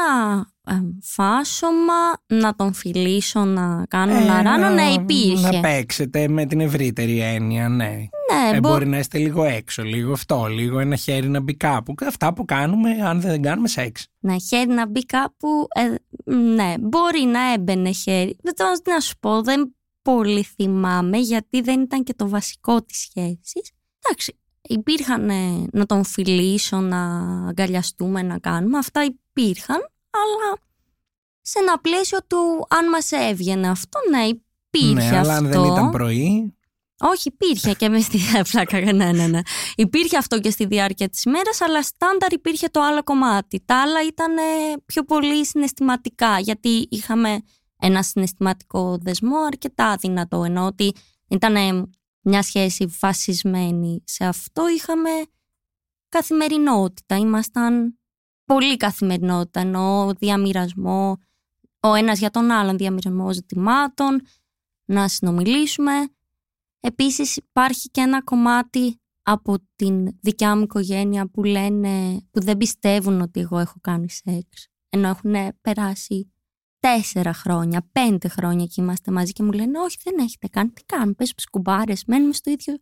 [0.66, 1.92] ε, φάσομα,
[2.26, 5.50] να τον φιλήσω, να κάνω Ε, να ράνω, ναι, υπήρχε.
[5.50, 7.86] Να παίξετε με την ευρύτερη έννοια, ναι.
[7.86, 11.56] ναι, Ε, μπο- μπορεί να είστε λίγο έξω, λίγο αυτό, λίγο ένα χέρι να μπει
[11.56, 11.94] κάπου.
[12.06, 14.06] Αυτά που κάνουμε αν δεν κάνουμε σεξ.
[14.18, 15.94] να χέρι να μπει κάπου, ε,
[16.34, 18.36] ναι, μπορεί να έμπαινε χέρι.
[18.42, 22.98] Δεν το να σου πω, δεν πολύ θυμάμαι, γιατί δεν ήταν και το βασικό της
[22.98, 23.72] σχέσης.
[23.98, 27.06] Εντάξει, υπήρχαν ε, να τον φιλήσω, να
[27.48, 30.58] αγκαλιαστούμε, να κάνουμε, αυτά υπήρχαν, αλλά
[31.40, 35.30] σε ένα πλαίσιο του αν μας έβγαινε αυτό, ναι, υπήρχε ναι, αυτό.
[35.30, 36.52] αλλά αν δεν ήταν πρωί.
[37.00, 38.18] Όχι, υπήρχε και με στη
[38.50, 38.80] πλάκα.
[38.92, 39.40] Ναι, ναι, ναι.
[39.76, 43.62] Υπήρχε αυτό και στη διάρκεια της ημέρας, αλλά στάνταρ υπήρχε το άλλο κομμάτι.
[43.64, 44.42] Τα άλλα ήταν ε,
[44.86, 47.42] πιο πολύ συναισθηματικά, γιατί είχαμε
[47.78, 50.92] ένα συναισθηματικό δεσμό αρκετά δυνατό, ενώ ότι
[51.28, 51.88] ήταν ε,
[52.20, 55.10] μια σχέση βασισμένη σε αυτό, είχαμε
[56.08, 57.98] καθημερινότητα, ήμασταν
[58.44, 61.18] πολύ καθημερινότητα, ενώ διαμοιρασμό,
[61.80, 64.20] ο ένας για τον άλλον διαμοιρασμό ζητημάτων,
[64.84, 65.92] να συνομιλήσουμε.
[66.80, 73.20] Επίσης υπάρχει και ένα κομμάτι από την δικιά μου οικογένεια που λένε, που δεν πιστεύουν
[73.20, 74.68] ότι εγώ έχω κάνει σεξ.
[74.88, 76.32] Ενώ έχουν περάσει
[76.96, 80.84] τέσσερα χρόνια, πέντε χρόνια και είμαστε μαζί και μου λένε όχι δεν έχετε κάνει, τι
[80.84, 82.76] κάνουμε, παίζεις κουμπάρες, μένουμε στο ίδιο,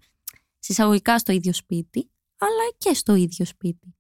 [0.59, 3.95] σε εισαγωγικά στο ίδιο σπίτι, αλλά και στο ίδιο σπίτι.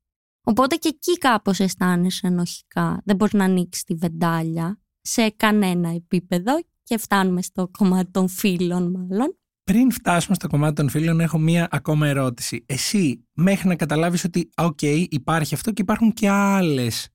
[0.44, 6.52] Οπότε και εκεί κάπως αισθάνεσαι ενοχικά, δεν μπορεί να ανοίξεις τη βεντάλια σε κανένα επίπεδο
[6.82, 9.38] και φτάνουμε στο κομμάτι των φίλων μάλλον.
[9.64, 12.64] Πριν φτάσουμε στο κομμάτι των φίλων, έχω μία ακόμα ερώτηση.
[12.66, 17.08] Εσύ, μέχρι να καταλάβεις ότι, οκ, υπάρχει αυτό και υπάρχουν και άλλες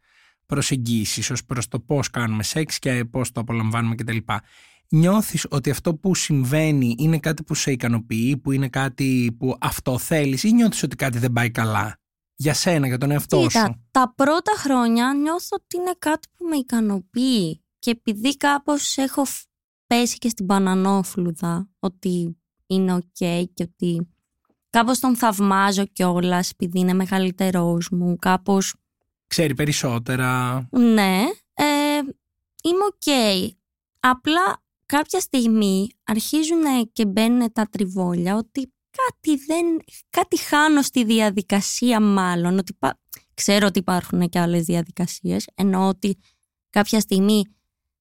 [0.52, 4.18] προσεγγίσεις ως προς το πώς κάνουμε σεξ και πώς το απολαμβάνουμε κτλ.
[4.90, 9.98] Νιώθεις ότι αυτό που συμβαίνει είναι κάτι που σε ικανοποιεί, που είναι κάτι που αυτό
[9.98, 12.00] θέλεις ή νιώθεις ότι κάτι δεν πάει καλά
[12.36, 16.46] για σένα, για τον εαυτό Κοίτα, σου; τα πρώτα χρόνια νιώθω ότι είναι κάτι που
[16.46, 19.46] με ικανοποιεί και επειδή κάπως έχω φ-
[19.88, 22.38] πέσει και στην μπανανόφλουδα ότι
[22.68, 24.08] είναι οκ και ότι
[24.70, 28.76] κάπως τον θαυμάζω κιόλας επειδή είναι μεγαλύτερός μου, κάπως
[29.32, 30.58] Ξέρει περισσότερα.
[30.72, 31.98] ναι, ε,
[32.64, 33.42] είμαι οκ.
[34.00, 39.66] Απλά κάποια στιγμή αρχίζουν και μπαίνουν τα τριβόλια ότι κάτι, δεν,
[40.10, 42.58] κάτι χάνω στη διαδικασία μάλλον.
[42.58, 43.00] Ότι πα-
[43.34, 46.18] ξέρω ότι υπάρχουν και άλλες διαδικασίες, εννοώ ότι
[46.70, 47.44] κάποια στιγμή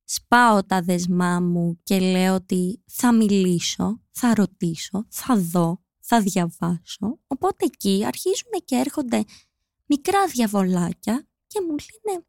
[0.05, 7.19] σπάω τα δεσμά μου και λέω ότι θα μιλήσω, θα ρωτήσω, θα δω, θα διαβάσω.
[7.27, 9.25] Οπότε εκεί αρχίζουν και έρχονται
[9.91, 11.75] μικρά διαβολάκια και μου
[12.07, 12.25] λένε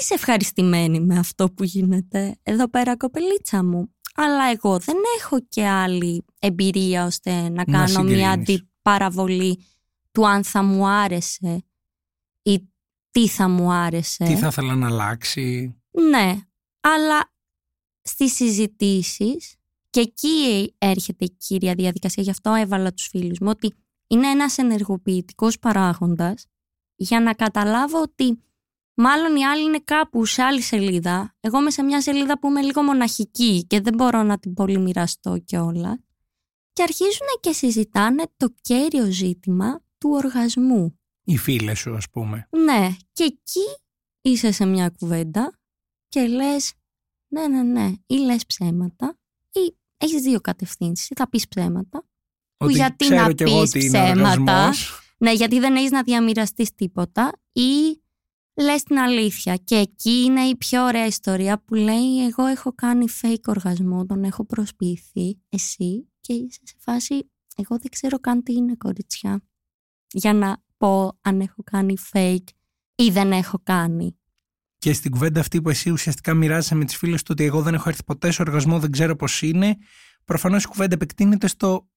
[0.00, 3.94] είσαι ευχαριστημένη με αυτό που γίνεται εδώ πέρα κοπελίτσα μου.
[4.14, 8.14] Αλλά εγώ δεν έχω και άλλη εμπειρία ώστε να κάνω συγκρίνεις.
[8.14, 9.64] μια αντιπαραβολή
[10.12, 11.64] του αν θα μου άρεσε
[12.42, 12.68] ή
[13.10, 14.24] τι θα μου άρεσε.
[14.24, 15.76] Τι θα ήθελα να αλλάξει.
[16.10, 16.36] Ναι,
[16.80, 17.32] αλλά
[18.02, 19.56] στις συζητήσεις
[19.90, 23.74] και εκεί έρχεται η κύρια διαδικασία, γι' αυτό έβαλα τους φίλους μου, ότι
[24.06, 26.46] είναι ένας ενεργοποιητικός παράγοντας
[26.96, 28.42] για να καταλάβω ότι
[28.94, 31.34] μάλλον οι άλλοι είναι κάπου σε άλλη σελίδα.
[31.40, 34.78] Εγώ είμαι σε μια σελίδα που είμαι λίγο μοναχική και δεν μπορώ να την πολύ
[34.78, 36.00] μοιραστώ κιόλα.
[36.72, 40.98] Και αρχίζουν και συζητάνε το κέριο ζήτημα του οργασμού.
[41.24, 42.48] Οι φίλες σου, ας πούμε.
[42.50, 43.64] Ναι, και εκεί
[44.20, 45.58] είσαι σε μια κουβέντα
[46.08, 46.72] και λες
[47.28, 49.18] ναι, ναι, ναι, ή λες ψέματα
[49.52, 52.06] ή έχεις δύο κατευθύνσεις, ή θα πεις ψέματα.
[52.56, 54.30] Ότι γιατί ξέρω να κι εγώ πεις τι είναι ψέματα.
[54.30, 55.05] οργασμός.
[55.16, 58.02] Ναι, γιατί δεν έχεις να διαμοιραστείς τίποτα ή
[58.54, 59.56] λες την αλήθεια.
[59.56, 64.24] Και εκεί είναι η πιο ωραία ιστορία που λέει εγώ έχω κάνει fake οργασμό, τον
[64.24, 69.42] έχω προσποιηθεί εσύ και είσαι σε φάση εγώ δεν ξέρω καν τι είναι κοριτσιά
[70.12, 72.46] για να πω αν έχω κάνει fake
[72.94, 74.16] ή δεν έχω κάνει.
[74.78, 77.74] Και στην κουβέντα αυτή που εσύ ουσιαστικά μοιράζεσαι με τις φίλες του ότι εγώ δεν
[77.74, 79.76] έχω έρθει ποτέ σε οργασμό, δεν ξέρω πώς είναι.
[80.24, 81.88] Προφανώς η κουβέντα επεκτείνεται στο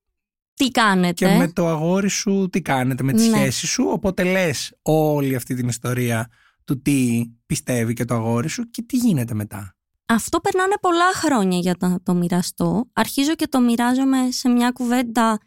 [0.59, 3.37] Τι κάνετε; και με το αγόρι σου τι κάνετε με τη Ναι.
[3.37, 6.27] σχέση σου; Οπότε λες όλη αυτή την ιστορία
[6.63, 9.75] του τι πιστεύει και το αγόρι σου και τι γίνεται μετά.
[10.05, 12.89] αυτό περνάνε πολλά χρόνια για να το μοιραστώ.
[12.93, 15.37] Αρχίζω και το μοιράζομαι σε μια κουβέντα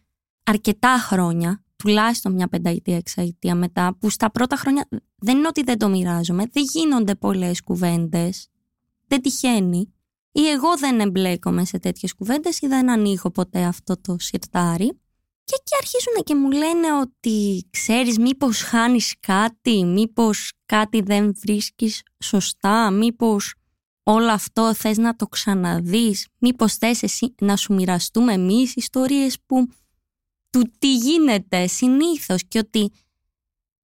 [0.43, 5.79] αρκετά χρόνια, τουλάχιστον μια πενταετία, εξαετία μετά, που στα πρώτα χρόνια δεν είναι ότι δεν
[5.79, 8.49] το μοιράζομαι, δεν γίνονται πολλές κουβέντες,
[9.07, 9.93] δεν τυχαίνει.
[10.33, 15.01] Ή εγώ δεν εμπλέκομαι σε τέτοιες κουβέντες ή δεν ανοίγω ποτέ αυτό το σιρτάρι.
[15.45, 22.03] Και εκεί αρχίζουν και μου λένε ότι ξέρεις μήπως χάνεις κάτι, μήπως κάτι δεν βρίσκεις
[22.25, 23.55] σωστά, μήπως
[24.03, 29.67] όλο αυτό θες να το ξαναδείς, μήπως θες εσύ να σου μοιραστούμε εμείς ιστορίες που
[30.51, 32.93] του τι γίνεται συνήθως και ότι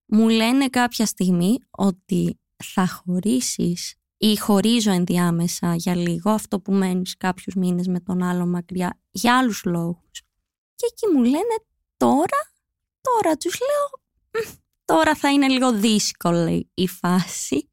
[0.06, 7.16] μου λένε κάποια στιγμή ότι θα χωρίσεις ή χωρίζω ενδιάμεσα για λίγο αυτό που μένεις
[7.16, 10.22] κάποιους μήνες με τον άλλο μακριά για άλλους λόγους.
[10.74, 11.56] Και εκεί μου λένε
[11.96, 12.52] τώρα,
[13.00, 14.06] τώρα τους λέω
[14.92, 17.68] τώρα θα είναι λίγο δύσκολη η φάση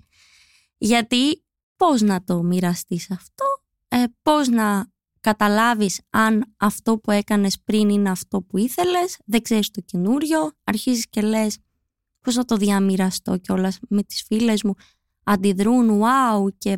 [0.77, 1.43] γιατί
[1.75, 3.45] πώς να το μοιραστείς αυτό,
[3.88, 9.71] ε, πώς να καταλάβεις αν αυτό που έκανες πριν είναι αυτό που ήθελες, δεν ξέρεις
[9.71, 11.58] το καινούριο, αρχίζεις και λες
[12.21, 14.73] πώς να το διαμοιραστώ κιόλας με τις φίλες μου,
[15.25, 16.77] αντιδρούν wow και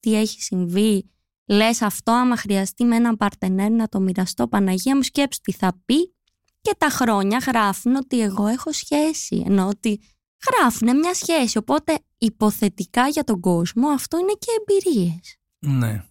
[0.00, 1.10] τι έχει συμβεί,
[1.46, 5.80] λες αυτό άμα χρειαστεί με έναν παρτενέρ να το μοιραστώ Παναγία μου σκέψου τι θα
[5.84, 6.14] πει
[6.60, 10.00] και τα χρόνια γράφουν ότι εγώ έχω σχέση, ενώ ότι
[10.50, 15.36] γράφουν μια σχέση, οπότε υποθετικά για τον κόσμο αυτό είναι και εμπειρίες.
[15.58, 16.04] Ναι.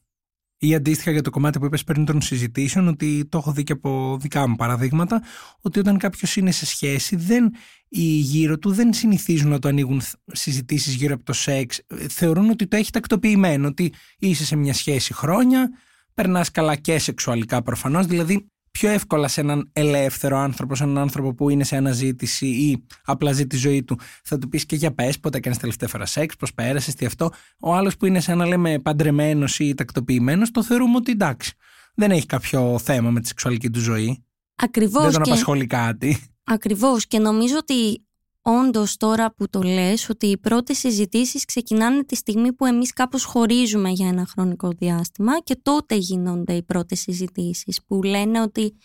[0.65, 3.71] Ή αντίστοιχα για το κομμάτι που είπες πριν των συζητήσεων, ότι το έχω δει και
[3.71, 5.21] από δικά μου παραδείγματα,
[5.61, 7.53] ότι όταν κάποιος είναι σε σχέση, δεν,
[7.89, 11.81] οι γύρω του δεν συνηθίζουν να το ανοίγουν συζητήσεις γύρω από το σεξ.
[12.09, 15.69] Θεωρούν ότι το έχει τακτοποιημένο, ότι είσαι σε μια σχέση χρόνια,
[16.13, 21.33] περνάς καλά και σεξουαλικά προφανώς, δηλαδή πιο εύκολα σε έναν ελεύθερο άνθρωπο, σε έναν άνθρωπο
[21.33, 23.99] που είναι σε αναζήτηση ή απλά ζει τη ζωή του.
[24.23, 27.29] Θα του πεις και για πες, πότε έκανε τελευταία φορά σεξ, πώς πέρασες, τι αυτό.
[27.59, 31.53] Ο άλλος που είναι σε ένα λέμε παντρεμένος ή τακτοποιημένος, το θεωρούμε ότι εντάξει.
[31.95, 34.23] Δεν έχει κάποιο θέμα με τη σεξουαλική του ζωή.
[34.55, 35.03] Ακριβώς.
[35.03, 36.17] Δεν τον απασχολεί κάτι.
[36.43, 37.07] Ακριβώς.
[37.07, 38.05] Και νομίζω ότι
[38.47, 43.23] όντως τώρα που το λες ότι οι πρώτες συζητήσεις ξεκινάνε τη στιγμή που εμείς κάπως
[43.23, 48.75] χωρίζουμε για ένα χρονικό διάστημα και τότε γίνονται οι πρώτες συζητήσεις που λένε ότι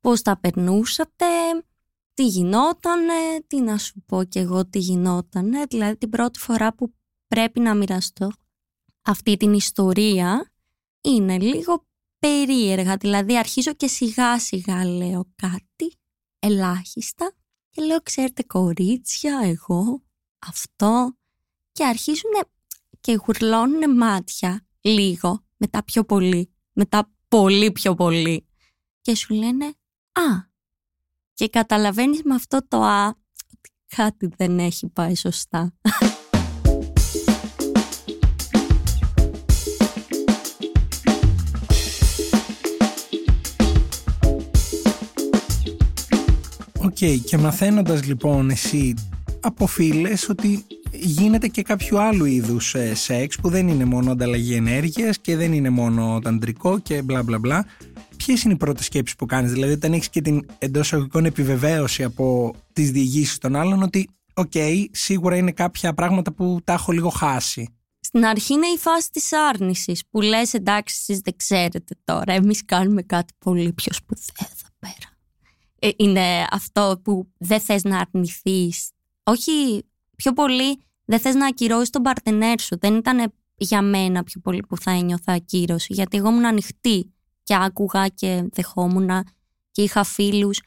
[0.00, 1.26] πώς τα περνούσατε,
[2.14, 3.12] τι γινότανε,
[3.46, 5.64] τι να σου πω κι εγώ τι γινότανε.
[5.68, 6.94] Δηλαδή την πρώτη φορά που
[7.26, 8.30] πρέπει να μοιραστώ
[9.02, 10.52] αυτή την ιστορία
[11.00, 11.86] είναι λίγο
[12.18, 12.96] περίεργα.
[12.96, 15.98] Δηλαδή αρχίζω και σιγά σιγά λέω κάτι,
[16.38, 17.34] ελάχιστα
[17.80, 20.02] και λέω, ξέρετε κορίτσια, εγώ,
[20.38, 21.16] αυτό.
[21.72, 22.30] Και αρχίζουν
[23.00, 28.46] και γουρλώνουν μάτια λίγο, μετά πιο πολύ, μετά πολύ πιο πολύ.
[29.00, 29.64] Και σου λένε,
[30.12, 30.48] α,
[31.34, 33.08] και καταλαβαίνεις με αυτό το α,
[33.52, 35.74] ότι κάτι δεν έχει πάει σωστά.
[47.00, 48.94] Okay, και μαθαίνοντας λοιπόν εσύ
[49.40, 54.54] από φίλε ότι γίνεται και κάποιο άλλου είδους ε, σεξ που δεν είναι μόνο ανταλλαγή
[54.54, 57.66] ενέργειας και δεν είναι μόνο ταντρικό και μπλα μπλα μπλα.
[58.16, 62.02] Ποιες είναι οι πρώτες σκέψεις που κάνεις, Δηλαδή, όταν έχεις και την εντός εισαγωγικών επιβεβαίωση
[62.04, 66.92] από τις διηγήσεις των άλλων, ότι, OK, okay, σίγουρα είναι κάποια πράγματα που τα έχω
[66.92, 67.74] λίγο χάσει.
[68.00, 72.32] Στην αρχή είναι η φάση της άρνησης που λες: Εντάξει, εσείς δεν ξέρετε τώρα.
[72.32, 75.19] Εμείς κάνουμε κάτι πολύ πιο σπουδαίο εδώ πέρα.
[75.82, 78.90] Ε, είναι αυτό που δεν θες να αρνηθείς.
[79.22, 79.82] Όχι,
[80.16, 82.78] πιο πολύ δεν θες να ακυρώσεις τον παρτενέρ σου.
[82.78, 87.12] Δεν ήταν για μένα πιο πολύ που θα ένιωθα ακύρωση, γιατί εγώ ήμουν ανοιχτή
[87.42, 89.10] και άκουγα και δεχόμουν
[89.70, 90.60] και είχα φίλους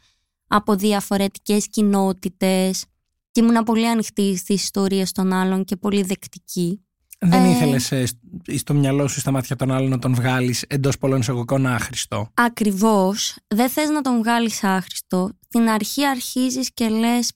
[0.48, 2.86] από διαφορετικές κοινότητες
[3.32, 6.86] και ήμουν πολύ ανοιχτή στις ιστορίες των άλλων και πολύ δεκτική.
[7.20, 8.14] Δεν ε, ήθελες
[8.56, 13.38] στο μυαλό σου, στα μάτια των άλλων, να τον βγάλεις εντός πολλών εισαγωγικών άχρηστο; Ακριβώς.
[13.48, 15.30] Δεν θες να τον βγάλεις άχρηστο.
[15.50, 17.32] Την αρχή αρχίζεις και λες,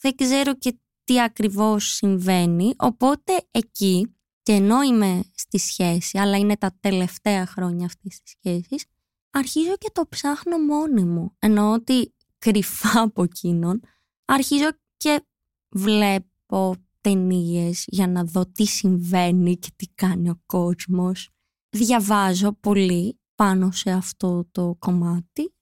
[0.00, 2.74] δεν ξέρω και τι ακριβώς συμβαίνει.
[2.76, 8.84] Οπότε εκεί, και ενώ είμαι στη σχέση, αλλά είναι τα τελευταία χρόνια αυτής της σχέσης,
[9.30, 11.36] αρχίζω και το ψάχνω μόνη μου.
[11.38, 13.80] Εννοώ ότι κρυφά από εκείνον,
[14.24, 15.24] αρχίζω και
[15.68, 21.30] βλέπω ταινίες για να δω τι συμβαίνει και τι κάνει ο κόσμος.
[21.76, 25.54] Διαβάζω πολύ πάνω σε αυτό το κομμάτι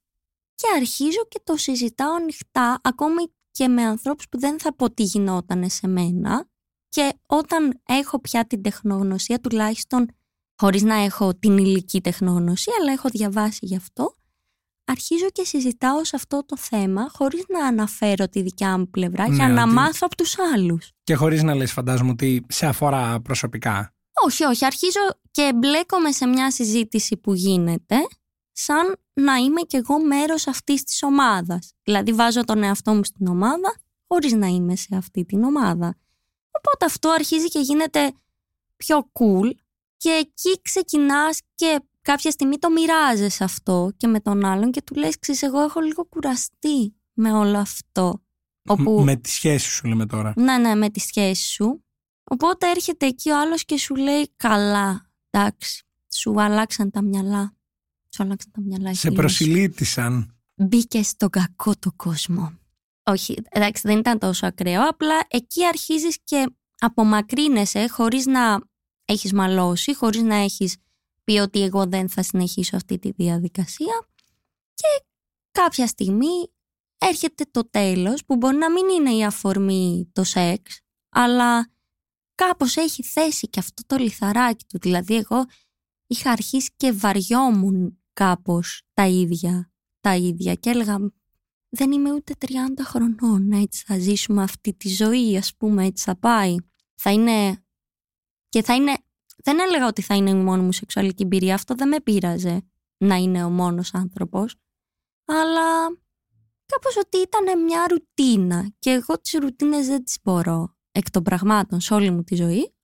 [0.55, 5.03] και αρχίζω και το συζητάω ανοιχτά ακόμη και με ανθρώπους που δεν θα πω τι
[5.03, 6.48] γινότανε σε μένα
[6.88, 10.07] και όταν έχω πια την τεχνογνωσία τουλάχιστον
[10.61, 14.14] χωρίς να έχω την υλική τεχνογνωσία αλλά έχω διαβάσει γι' αυτό
[14.90, 19.48] αρχίζω και συζητάω σε αυτό το θέμα χωρίς να αναφέρω τη δικιά μου πλευρά για
[19.48, 20.92] ναι, να μάθω από τους άλλους.
[21.05, 23.94] Και χωρίς να λες φαντάζομαι ότι σε αφορά προσωπικά.
[24.24, 24.64] Όχι, όχι.
[24.64, 25.00] Αρχίζω
[25.31, 27.96] και εμπλέκομαι σε μια συζήτηση που γίνεται
[28.53, 31.72] σαν να είμαι κι εγώ μέρος αυτής της ομάδας.
[31.83, 33.74] Δηλαδή βάζω τον εαυτό μου στην ομάδα
[34.09, 35.96] χωρίς να είμαι σε αυτή την ομάδα.
[36.50, 38.12] Οπότε αυτό αρχίζει και γίνεται
[38.76, 39.50] πιο cool
[39.96, 44.94] και εκεί ξεκινάς και κάποια στιγμή το μοιράζεσαι αυτό και με τον άλλον και του
[44.94, 48.23] λες ξέρεις εγώ έχω λίγο κουραστεί με όλο αυτό.
[48.68, 49.03] Όπου...
[49.05, 50.33] Με τη σχέση σου λέμε τώρα.
[50.37, 51.85] Ναι, ναι, με τη σχέση σου.
[52.25, 57.57] Οπότε έρχεται εκεί ο άλλος και σου λέει καλά, εντάξει, σου αλλάξαν τα μυαλά.
[58.14, 58.94] Σου αλλάξαν τα μυαλά.
[58.94, 60.35] Σε προσιλήτησαν.
[60.55, 62.59] Μπήκε στον κακό το κόσμο.
[63.03, 66.46] Όχι, εντάξει, δεν ήταν τόσο ακραίο, απλά εκεί αρχίζεις και
[66.79, 68.61] απομακρύνεσαι χωρίς να
[69.05, 70.77] έχεις μαλώσει, χωρίς να έχεις
[71.31, 74.09] πει ότι εγώ δεν θα συνεχίσω αυτή τη διαδικασία
[74.75, 75.05] και
[75.51, 76.53] κάποια στιγμή
[76.99, 81.71] έρχεται το τέλος που μπορεί να μην είναι η αφορμή το σεξ αλλά
[82.35, 84.79] κάπως έχει θέσει και αυτό το λιθαράκι του.
[84.79, 85.45] Δηλαδή εγώ
[86.07, 91.12] είχα αρχίσει και βαριόμουν κάπως τα ίδια τα ίδια και έλεγα
[91.69, 96.16] δεν είμαι ούτε 30 χρονών έτσι θα ζήσουμε αυτή τη ζωή ας πούμε έτσι θα
[96.16, 96.57] πάει
[96.95, 97.64] θα είναι
[98.49, 98.97] και θα είναι
[99.42, 101.55] δεν έλεγα ότι θα είναι η μόνη μου σεξουαλική εμπειρία.
[101.55, 102.62] Αυτό δεν με πείραζε
[103.05, 104.55] να είναι ο μόνος άνθρωπος.
[105.24, 105.88] Αλλά
[106.66, 111.81] κάπως ότι ήταν μια ρουτίνα και εγώ τις ρουτίνες δεν τις μπορώ εκ των πραγμάτων
[111.81, 112.74] σε όλη μου τη ζωή.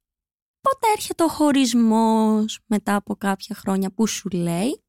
[0.60, 4.84] Οπότε έρχεται ο χωρισμός μετά από κάποια χρόνια που σου λέει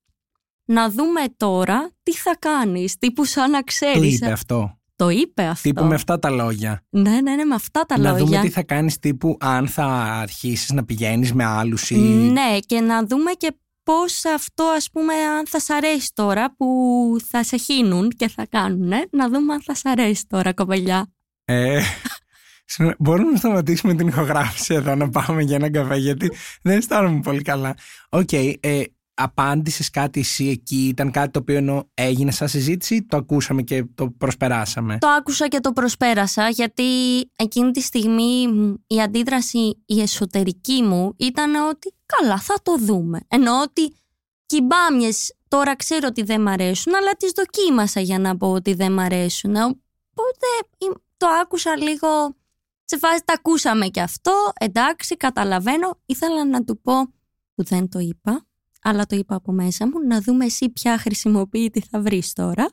[0.66, 4.20] να δούμε τώρα τι θα κάνεις, τύπου σαν να ξέρεις.
[4.20, 4.77] Το είπε αυτό.
[4.98, 5.70] Το είπε αυτό.
[5.70, 6.84] Τύπου με αυτά τα λόγια.
[6.90, 8.24] Ναι, ναι, ναι, με αυτά τα να λόγια.
[8.24, 9.86] Να δούμε τι θα κάνεις τύπου αν θα
[10.22, 11.98] αρχίσεις να πηγαίνεις με άλλους ή...
[11.98, 16.68] Ναι, και να δούμε και πώς αυτό ας πούμε αν θα σ' αρέσει τώρα που
[17.30, 21.14] θα σε χύνουν και θα κάνουν, να δούμε αν θα σ' αρέσει τώρα κοπελιά.
[21.46, 21.82] Ε,
[23.00, 26.32] μπορούμε να σταματήσουμε την ηχογράφηση εδώ να πάμε για ένα καφέ γιατί
[26.62, 27.76] δεν αισθάνομαι πολύ καλά.
[28.10, 28.84] OK, okay, ε,
[29.18, 34.10] απάντησε κάτι εσύ εκεί, ήταν κάτι το οποίο έγινε σαν συζήτηση, το ακούσαμε και το
[34.10, 36.84] προσπεράσαμε; Το άκουσα και το προσπέρασα, γιατί
[37.36, 38.48] εκείνη τη στιγμή
[38.88, 43.20] η αντίδραση η εσωτερική μου ήταν ότι καλά θα το δούμε.
[43.28, 43.96] Εννοώ ότι
[44.46, 48.52] και οι μπάμιες τώρα ξέρω ότι δεν μ' αρέσουν, αλλά τις δοκίμασα για να πω
[48.52, 49.56] ότι δεν μ' αρέσουν.
[49.56, 50.48] Οπότε
[51.18, 52.36] το άκουσα λίγο,
[52.86, 56.94] σε φάση τα ακούσαμε και αυτό, εντάξει καταλαβαίνω, ήθελα να του πω
[57.56, 58.48] που δεν το είπα
[58.82, 62.70] αλλά το είπα από μέσα μου, να δούμε εσύ ποια χρησιμοποιεί θα βρεις τώρα.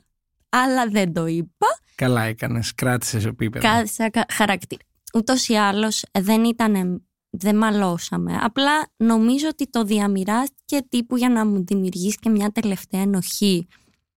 [0.49, 1.67] Αλλά δεν το είπα.
[1.95, 3.69] Καλά έκανες, κράτησες επίπεδο.
[3.69, 4.83] Κράτησα χαρακτήρα.
[5.15, 7.05] Ούτως ή άλλως δεν ήταν.
[7.37, 8.39] Δεν μαλώσαμε.
[8.41, 13.67] Απλά νομίζω ότι το διαμοιράστηκε τύπου για να μου δημιουργήσει και μια τελευταία ενοχή.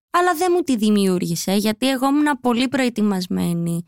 [0.10, 3.86] Αλλά δεν μου τη δημιούργησε γιατί εγώ ήμουν πολύ προετοιμασμένη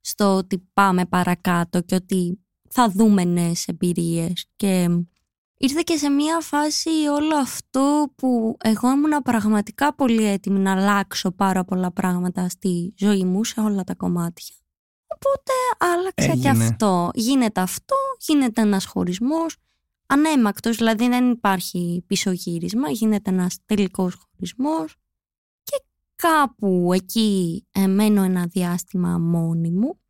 [0.00, 4.88] στο ότι πάμε παρακάτω και ότι θα δούμε νέες εμπειρίες και
[5.62, 11.30] ήρθε και σε μια φάση όλο αυτό που εγώ ήμουν πραγματικά πολύ έτοιμη να αλλάξω
[11.30, 14.54] πάρα πολλά πράγματα στη ζωή μου σε όλα τα κομμάτια.
[15.06, 17.10] Οπότε άλλαξε και αυτό.
[17.14, 19.56] Γίνεται αυτό, γίνεται ένας χωρισμός,
[20.06, 24.96] ανέμακτος, δηλαδή δεν υπάρχει πίσω γύρισμα, γίνεται ένας τελικός χωρισμός
[25.62, 25.82] και
[26.16, 30.00] κάπου εκεί μένω ένα διάστημα μόνη μου,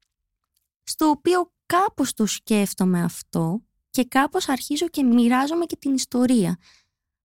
[0.82, 3.62] στο οποίο κάπως το σκέφτομαι αυτό
[3.92, 6.56] και κάπως αρχίζω και μοιράζομαι και την ιστορία.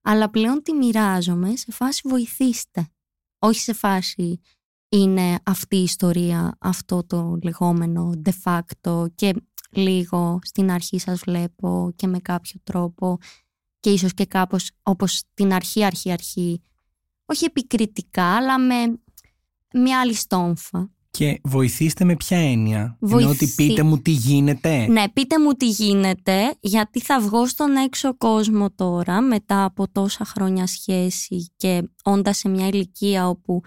[0.01, 2.89] Αλλά πλέον τη μοιράζομαι σε φάση βοηθήστε.
[3.39, 4.39] Όχι σε φάση
[4.89, 9.33] είναι αυτή η ιστορία, αυτό το λεγόμενο de facto και
[9.69, 13.17] λίγο στην αρχή σας βλέπω και με κάποιο τρόπο
[13.79, 16.61] και ίσως και κάπως όπως την αρχή αρχή αρχή
[17.25, 19.01] όχι επικριτικά αλλά με
[19.73, 20.91] μια άλλη στόμφα.
[21.17, 23.29] Και βοηθήστε με ποια έννοια; Βοηθή...
[23.29, 24.87] ότι πείτε μου τι γίνεται.
[24.87, 30.25] Ναι, πείτε μου τι γίνεται, γιατί θα βγω στον έξω κόσμο τώρα μετά από τόσα
[30.25, 33.61] χρόνια σχέση και όντας σε μια ηλικία όπου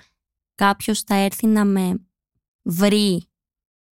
[0.55, 2.07] κάποιος θα έρθει να με
[2.63, 3.29] βρει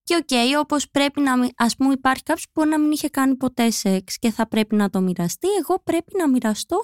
[0.03, 3.09] και OK, okay, όπως πρέπει να, ας πούμε υπάρχει κάποιος που μπορεί να μην είχε
[3.09, 6.83] κάνει ποτέ σεξ και θα πρέπει να το μοιραστεί, εγώ πρέπει να μοιραστώ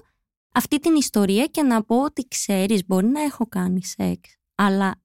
[0.54, 5.03] αυτή την ιστορία και να πω ότι ξέρεις μπορεί να έχω κάνει σεξ, αλλά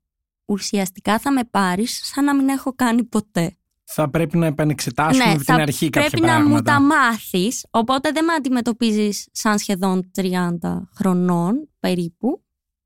[0.49, 3.53] ουσιαστικά θα με πάρεις σαν να μην έχω κάνει ποτέ.
[3.83, 6.49] Θα πρέπει να επανεξετάσουμε ναι, την αρχή κάποια πρέπει πράγματα.
[6.49, 10.58] να μου τα μάθεις, οπότε δεν με αντιμετωπίζεις σαν σχεδόν 30
[10.95, 12.43] χρονών περίπου,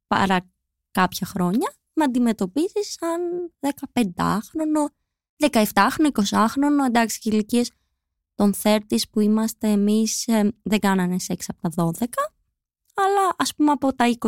[0.07, 0.51] παρά
[0.91, 3.21] κάποια χρόνια, με αντιμετωπίζεις σαν
[4.15, 4.85] 15χρονο,
[5.51, 7.71] 17χρονο, 20χρονο, εντάξει και ηλικίες
[8.35, 8.77] των 30
[9.11, 12.05] που είμαστε εμείς ε, δεν κάνανε σεξ από τα 12
[12.93, 14.27] αλλά ας πούμε από τα 20,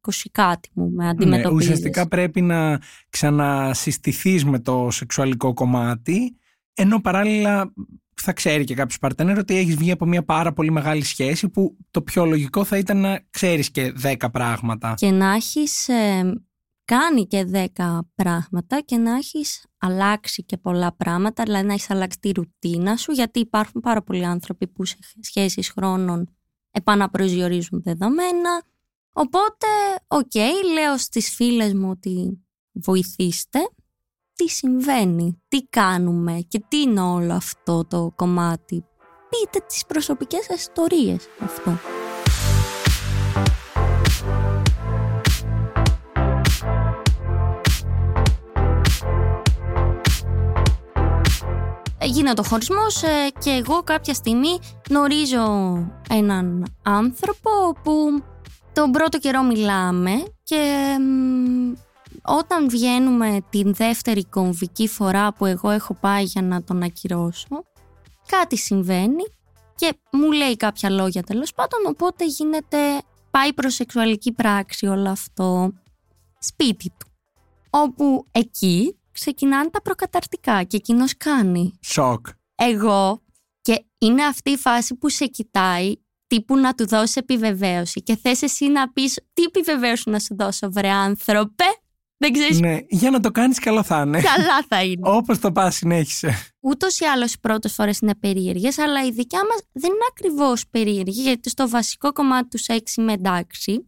[0.00, 1.50] 20 κάτι μου με ναι, αντιμετωπίζεις.
[1.50, 6.36] Ναι, ουσιαστικά πρέπει να ξανασυστηθείς με το σεξουαλικό κομμάτι
[6.74, 7.72] ενώ παράλληλα
[8.14, 11.76] θα ξέρει και κάποιος παρτενέρ ότι έχεις βγει από μια πάρα πολύ μεγάλη σχέση που
[11.90, 14.94] το πιο λογικό θα ήταν να ξέρεις και δέκα πράγματα.
[14.96, 15.88] Και να έχεις
[16.84, 22.18] κάνει και δέκα πράγματα και να έχεις αλλάξει και πολλά πράγματα, δηλαδή να έχεις αλλάξει
[22.18, 26.36] τη ρουτίνα σου, γιατί υπάρχουν πάρα πολλοί άνθρωποι που σε σχέσεις χρόνων
[26.72, 28.62] επαναπροσδιορίζουν δεδομένα.
[29.12, 29.66] Οπότε,
[30.06, 30.34] οκ,
[30.72, 33.58] λέω στις φίλες μου ότι βοηθήστε,
[34.34, 38.84] τι συμβαίνει, τι κάνουμε και τι είναι όλο αυτό το κομμάτι.
[39.28, 42.01] Πείτε τις προσωπικές σας ιστορίες αυτό.
[52.04, 55.44] Γίνεται ο χωρισμός ε, και εγώ κάποια στιγμή γνωρίζω
[56.08, 57.50] έναν άνθρωπο
[57.82, 58.22] που
[58.72, 60.96] τον πρώτο καιρό μιλάμε και
[62.22, 67.64] όταν βγαίνουμε την δεύτερη κομβική φορά που εγώ έχω πάει για να τον ακυρώσω
[68.26, 69.22] κάτι συμβαίνει
[69.74, 72.78] και μου λέει κάποια λόγια τέλος πάντων οπότε γίνεται
[73.30, 75.72] πάει προς σεξουαλική πράξη όλο αυτό
[76.38, 77.06] σπίτι του
[77.70, 81.78] όπου εκεί ξεκινάνε τα προκαταρτικά και εκείνος κάνει.
[81.82, 82.26] Σοκ.
[82.54, 83.22] Εγώ
[83.60, 85.94] και είναι αυτή η φάση που σε κοιτάει
[86.26, 90.70] τύπου να του δώσεις επιβεβαίωση και θες εσύ να πεις τι επιβεβαίωση να σου δώσω
[90.70, 91.64] βρε άνθρωπε;
[92.16, 92.60] Δεν ξέρεις...
[92.60, 94.20] Ναι, για να το κάνεις καλό θα είναι.
[94.20, 95.10] Καλά θα είναι.
[95.16, 96.52] Όπως το πας συνέχισε.
[96.60, 100.68] Ούτως ή άλλως οι πρώτες φορές είναι περίεργες, αλλά η δικιά μας δεν είναι ακριβώς
[100.70, 103.86] περίεργη, γιατί στο βασικό κομμάτι τους σεξ είμαι εντάξει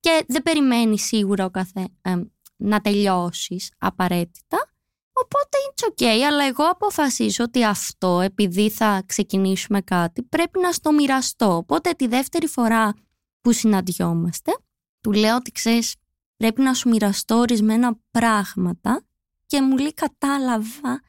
[0.00, 4.68] και δεν περιμένει σίγουρα ο καθένα να τελειώσεις απαραίτητα.
[5.12, 10.92] Οπότε it's ok, αλλά εγώ αποφασίζω ότι αυτό, επειδή θα ξεκινήσουμε κάτι, πρέπει να στο
[10.92, 11.56] μοιραστώ.
[11.56, 12.94] Οπότε τη δεύτερη φορά
[13.40, 14.52] που συναντιόμαστε,
[15.00, 15.94] του λέω ότι ξέρεις,
[16.36, 19.04] πρέπει να σου μοιραστώ ορισμένα πράγματα
[19.46, 21.02] και μου λέει κατάλαβα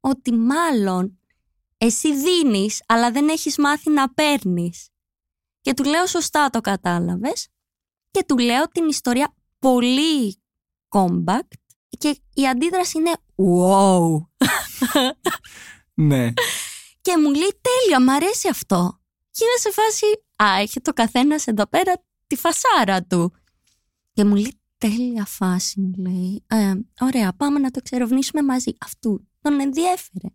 [0.00, 1.18] ότι μάλλον
[1.78, 4.88] εσύ δίνεις, αλλά δεν έχεις μάθει να παίρνεις.
[5.60, 7.48] Και του λέω σωστά το κατάλαβες
[8.10, 10.42] και του λέω την ιστορία πολύ
[10.96, 11.52] compact
[11.98, 14.26] και η αντίδραση είναι wow.
[16.08, 16.32] ναι.
[17.00, 19.00] Και μου λέει τέλεια, μ' αρέσει αυτό.
[19.30, 21.92] Και είναι σε φάση, α, έχει το καθένας εδώ πέρα
[22.26, 23.32] τη φασάρα του.
[24.12, 26.44] Και μου λέει τέλεια φάση, μου λέει.
[26.46, 28.76] Ε, ωραία, πάμε να το εξερευνήσουμε μαζί.
[28.80, 30.28] Αυτού τον ενδιέφερε.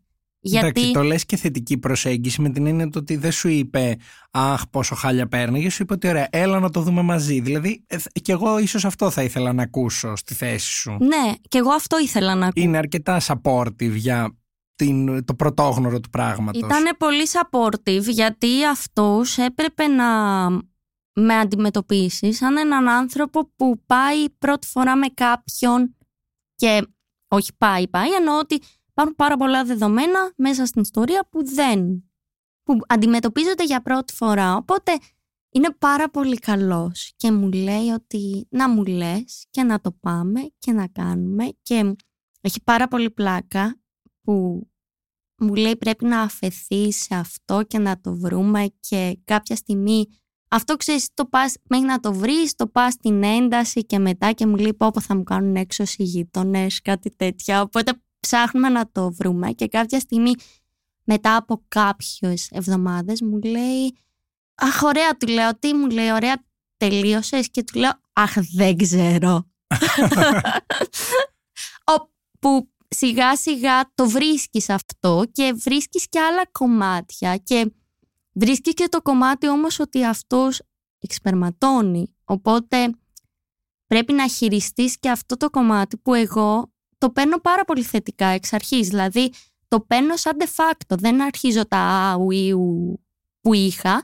[0.43, 0.67] Γιατί...
[0.67, 3.97] Εντάξει, το λες και θετική προσέγγιση με την έννοια ότι δεν σου είπε
[4.31, 7.39] Αχ, πόσο χάλια παίρνει, σου είπε ότι ωραία, έλα να το δούμε μαζί.
[7.39, 10.97] Δηλαδή, ε, και εγώ ίσως αυτό θα ήθελα να ακούσω στη θέση σου.
[10.99, 12.65] Ναι, και εγώ αυτό ήθελα να ακούσω.
[12.65, 14.37] Είναι αρκετά supportive για
[14.75, 16.61] την, το πρωτόγνωρο του πράγματος.
[16.61, 20.05] Ήταν πολύ supportive γιατί αυτός έπρεπε να
[21.13, 25.95] με αντιμετωπίσει σαν έναν άνθρωπο που πάει πρώτη φορά με κάποιον
[26.55, 26.87] και
[27.27, 28.61] όχι πάει, πάει, εννοώ ότι
[28.91, 32.11] υπάρχουν πάρα πολλά δεδομένα μέσα στην ιστορία που δεν,
[32.63, 34.55] που αντιμετωπίζονται για πρώτη φορά.
[34.55, 34.91] Οπότε
[35.49, 40.41] είναι πάρα πολύ καλός και μου λέει ότι να μου λες και να το πάμε
[40.57, 41.95] και να κάνουμε και
[42.41, 43.81] έχει πάρα πολύ πλάκα
[44.21, 44.65] που
[45.37, 50.05] μου λέει πρέπει να αφαιθεί σε αυτό και να το βρούμε και κάποια στιγμή
[50.53, 54.45] αυτό ξέρεις το πας μέχρι να το βρεις, το πας στην ένταση και μετά και
[54.45, 57.61] μου λέει πω θα μου κάνουν έξω οι γείτονες, κάτι τέτοια.
[57.61, 60.31] Οπότε ψάχνουμε να το βρούμε και κάποια στιγμή
[61.03, 63.97] μετά από κάποιες εβδομάδες μου λέει
[64.55, 66.45] «Αχ, ωραία», του λέω, «Τι μου λέει, ωραία,
[66.77, 69.45] τελείωσες» και του λέω «Αχ, δεν ξέρω».
[72.39, 77.73] Που σιγά σιγά το βρίσκεις αυτό και βρίσκεις και άλλα κομμάτια και
[78.33, 80.61] βρίσκεις και το κομμάτι όμως ότι αυτός
[80.99, 82.15] εξπερματώνει.
[82.23, 82.95] Οπότε
[83.87, 86.70] πρέπει να χειριστείς και αυτό το κομμάτι που εγώ
[87.01, 88.87] το παίρνω πάρα πολύ θετικά εξ αρχής.
[88.87, 89.31] Δηλαδή
[89.67, 90.97] το παίρνω σαν de facto.
[90.97, 92.99] Δεν αρχίζω τα αουίου
[93.41, 94.03] που είχα.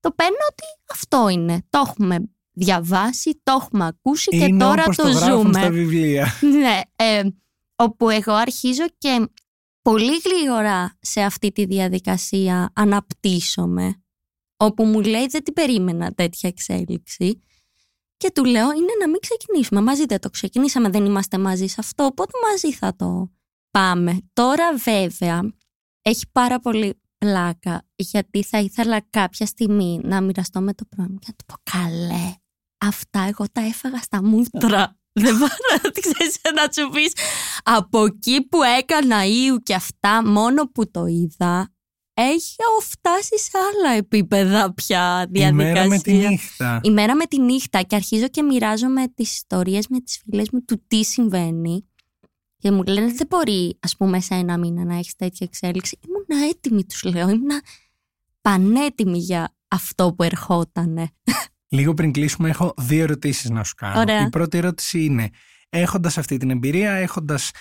[0.00, 0.62] Το παίρνω ότι
[0.92, 1.62] αυτό είναι.
[1.70, 5.52] Το έχουμε διαβάσει, το έχουμε ακούσει και τώρα το, το ζούμε.
[5.52, 6.26] στα βιβλία.
[6.60, 7.22] ναι, ε,
[7.76, 9.28] όπου εγώ αρχίζω και
[9.82, 14.02] πολύ γρήγορα σε αυτή τη διαδικασία αναπτύσσομαι.
[14.56, 17.42] Όπου μου λέει δεν την περίμενα τέτοια εξέλιξη.
[18.18, 19.80] Και του λέω είναι να μην ξεκινήσουμε.
[19.80, 23.30] Μαζί δεν το ξεκινήσαμε, δεν είμαστε μαζί σε αυτό, οπότε μαζί θα το
[23.70, 24.18] πάμε.
[24.32, 25.52] Τώρα βέβαια
[26.02, 31.26] έχει πάρα πολύ πλάκα γιατί θα ήθελα κάποια στιγμή να μοιραστώ με το πρόγραμμα και
[31.28, 32.34] να του πω καλέ
[32.78, 34.96] αυτά εγώ τα έφαγα στα μούτρα.
[35.22, 37.12] Δεν μπορώ να ξέρεις να σου πεις
[37.62, 41.72] από εκεί που έκανα ήου και αυτά μόνο που το είδα
[42.22, 45.48] έχει φτάσει σε άλλα επίπεδα πια διαδικασία.
[45.48, 46.80] Η μέρα με τη νύχτα.
[46.82, 50.64] Η μέρα με τη νύχτα και αρχίζω και μοιράζομαι τις ιστορίες με τις φίλες μου
[50.64, 51.88] του τι συμβαίνει
[52.58, 55.98] Και μου λένε δεν μπορεί ας πούμε σε ένα μήνα να έχεις τέτοια εξέλιξη.
[56.06, 57.50] Ήμουν έτοιμη τους λέω, ήμουν
[58.40, 61.10] πανέτοιμη για αυτό που ερχότανε.
[61.68, 64.00] Λίγο πριν κλείσουμε έχω δύο ερωτήσεις να σου κάνω.
[64.00, 64.26] Ωραία.
[64.26, 65.30] Η πρώτη ερώτηση είναι,
[65.68, 67.54] έχοντας αυτή την εμπειρία, έχοντας ε,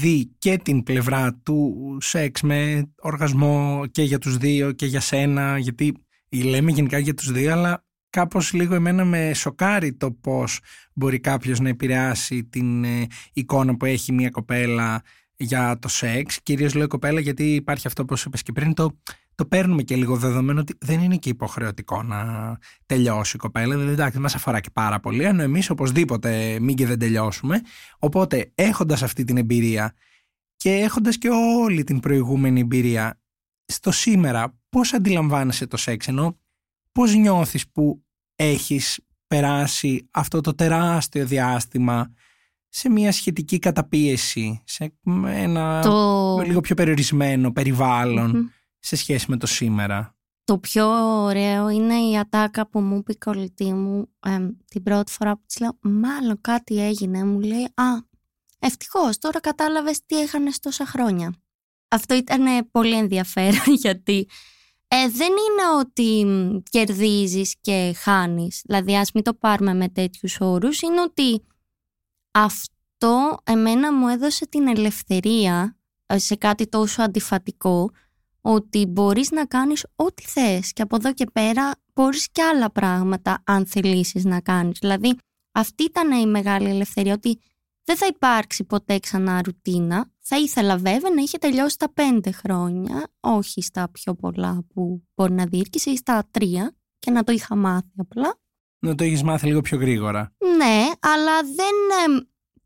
[0.00, 5.58] δει και την πλευρά του σεξ με οργασμό και για τους δύο και για σένα,
[5.58, 5.94] γιατί
[6.30, 10.60] λέμε γενικά για τους δύο, αλλά κάπως λίγο εμένα με σοκάρει το πώς
[10.92, 15.02] μπορεί κάποιος να επηρεάσει την ε, εικόνα που έχει μια κοπέλα
[15.36, 16.42] για το σεξ.
[16.42, 19.00] Κυρίως λέω κοπέλα γιατί υπάρχει αυτό που είπες και πριν, το,
[19.36, 23.74] το παίρνουμε και λίγο δεδομένο ότι δεν είναι και υποχρεωτικό να τελειώσει η κοπέλα.
[23.74, 27.60] Δηλαδή εντάξει μας αφορά και πάρα πολύ, ενώ εμείς οπωσδήποτε μην και δεν τελειώσουμε.
[27.98, 29.94] Οπότε έχοντας αυτή την εμπειρία
[30.56, 31.28] και έχοντας και
[31.62, 33.20] όλη την προηγούμενη εμπειρία
[33.64, 36.38] στο σήμερα πώς αντιλαμβάνεσαι το σεξ; Ενώ
[36.92, 38.04] πώς νιώθεις που
[38.36, 42.12] έχεις περάσει αυτό το τεράστιο διάστημα
[42.68, 44.94] σε μια σχετική καταπίεση, σε
[45.26, 48.50] ένα Το- λίγο πιο περιορισμένο περιβάλλον;
[48.86, 50.86] Σε σχέση με το σήμερα; Το πιο
[51.22, 55.42] ωραίο είναι η ατάκα που μου είπε η κολλητή μου εμ, την πρώτη φορά που
[55.46, 57.24] της λέω μάλλον κάτι έγινε.
[57.24, 57.84] Μου λέει «Α,
[58.58, 61.34] ευτυχώς τώρα κατάλαβες τι έχανες τόσα χρόνια».
[61.88, 64.28] Αυτό ήταν ε, πολύ ενδιαφέρον γιατί
[64.88, 68.62] ε, δεν είναι ότι μ, κερδίζεις και χάνεις.
[68.64, 70.80] Δηλαδή ας μην το πάρουμε με τέτοιους όρους.
[70.80, 71.46] Είναι ότι
[72.30, 77.90] αυτό εμένα μου έδωσε την ελευθερία ε, σε κάτι τόσο αντιφατικό
[78.48, 83.42] ότι μπορείς να κάνεις ό,τι θες και από εδώ και πέρα μπορείς και άλλα πράγματα
[83.44, 84.78] αν θελήσεις να κάνεις.
[84.80, 85.16] Δηλαδή
[85.52, 87.38] αυτή ήταν η μεγάλη ελευθερία ότι
[87.84, 90.10] δεν θα υπάρξει ποτέ ξανά ρουτίνα.
[90.20, 95.32] Θα ήθελα βέβαια να είχε τελειώσει τα πέντε χρόνια, όχι στα πιο πολλά που μπορεί
[95.32, 98.38] να διήρκησε ή στα τρία και να το είχα μάθει απλά.
[98.78, 100.32] Να το έχεις μάθει λίγο πιο γρήγορα.
[100.56, 101.74] Ναι, αλλά δεν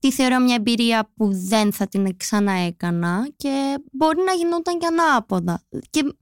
[0.03, 4.87] εμ, τη θεωρώ μια εμπειρία που δεν θα την ξαναέκανα και μπορεί να γινόταν και
[4.87, 5.63] ανάποδα.
[5.91, 6.15] Και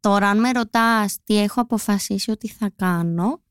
[0.00, 3.42] τώρα αν με ρωτάς τι έχω αποφασίσει ότι θα κάνω,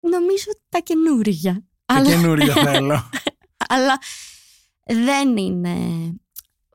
[0.00, 1.66] νομίζω ότι τα καινούργια.
[1.84, 3.10] Τα καινούργια θέλω.
[3.74, 3.98] αλλά
[4.84, 5.76] δεν είναι...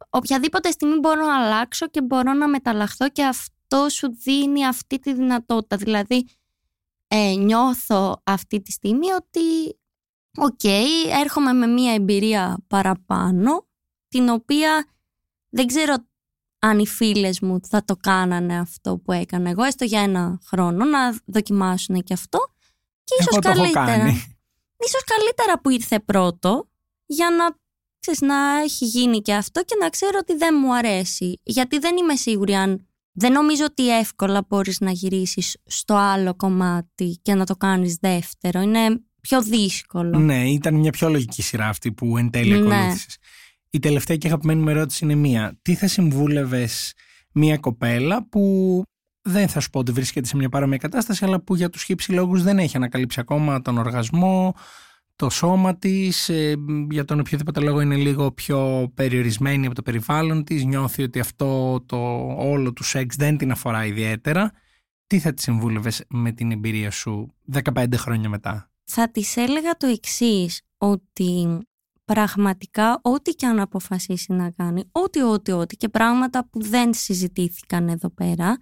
[0.10, 5.14] Οποιαδήποτε στιγμή μπορώ να αλλάξω και μπορώ να μεταλλαχθώ και αυτό σου δίνει αυτή τη
[5.14, 5.78] δυνατότητα.
[5.78, 6.28] Δηλαδή,
[7.08, 9.39] ε, νιώθω αυτή τη στιγμή ότι
[10.38, 10.64] οκ,
[11.22, 13.68] έρχομαι με μία εμπειρία παραπάνω,
[14.08, 14.86] την οποία
[15.50, 15.96] δεν ξέρω
[16.60, 20.86] αν οι φίλες μου θα το κάνανε αυτό που έκανα εγώ, έστω για ένα χρόνο,
[20.86, 22.40] να δοκιμάσουν και αυτό.
[23.04, 23.86] Και ίσως Εγώ το έχω καλύτερα.
[23.86, 24.38] κάνει.
[24.78, 26.70] Ίσως καλύτερα που ήρθε πρώτο,
[27.06, 27.58] για να,
[28.00, 31.40] ξέρεις, να έχει γίνει και αυτό και να ξέρω ότι δεν μου αρέσει.
[31.44, 32.88] Γιατί δεν είμαι σίγουρη αν...
[33.12, 38.62] Δεν νομίζω ότι εύκολα μπορείς να γυρίσεις στο άλλο κομμάτι και να το κάνεις δεύτερο.
[38.62, 40.19] Είναι πιο δύσκολο.
[40.19, 42.76] Ναι, ήταν μια πιο λογική σειρά αυτή που εν τέλει Ναι.
[42.76, 43.17] ακολούθησες.
[43.69, 45.57] Η τελευταία και αγαπημένη μου ερώτηση είναι μία.
[45.61, 46.93] Τι θα συμβούλευες
[47.32, 48.82] μία κοπέλα που
[49.21, 52.11] δεν θα σου πω ότι βρίσκεται σε μια παρόμοια κατάσταση, αλλά που για τους χύψη
[52.11, 54.53] λόγους δεν έχει ανακαλύψει ακόμα τον οργασμό,
[55.15, 56.55] το σώμα της, ε,
[56.89, 61.82] για τον οποιοδήποτε λόγο είναι λίγο πιο περιορισμένη από το περιβάλλον της, νιώθει ότι αυτό
[61.86, 61.97] το
[62.38, 64.51] όλο του σεξ δεν την αφορά ιδιαίτερα.
[65.07, 67.34] Τι θα τη συμβούλευες με την εμπειρία σου
[67.74, 71.60] 15 χρόνια μετά; Θα της έλεγα το εξής ότι
[72.06, 77.90] πραγματικά ό,τι και αν αποφασίσει να κάνει, ό,τι, ό,τι, ό,τι και πράγματα που δεν συζητήθηκαν
[77.90, 78.58] εδώ πέρα,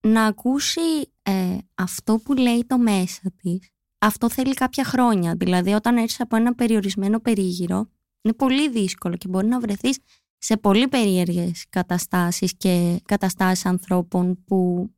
[0.00, 0.80] να ακούσει
[1.22, 3.70] ε, αυτό που λέει το μέσα της.
[3.98, 5.34] Αυτό θέλει κάποια χρόνια.
[5.34, 7.88] Δηλαδή όταν έρθεις από ένα περιορισμένο περίγυρο,
[8.22, 9.98] είναι πολύ δύσκολο και μπορεί να βρεθείς
[10.38, 14.90] σε πολύ περίεργες καταστάσεις και καταστάσεις ανθρώπων που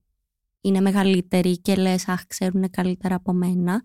[0.61, 3.83] είναι μεγαλύτεροι και λες αχ ξέρουν καλύτερα από μένα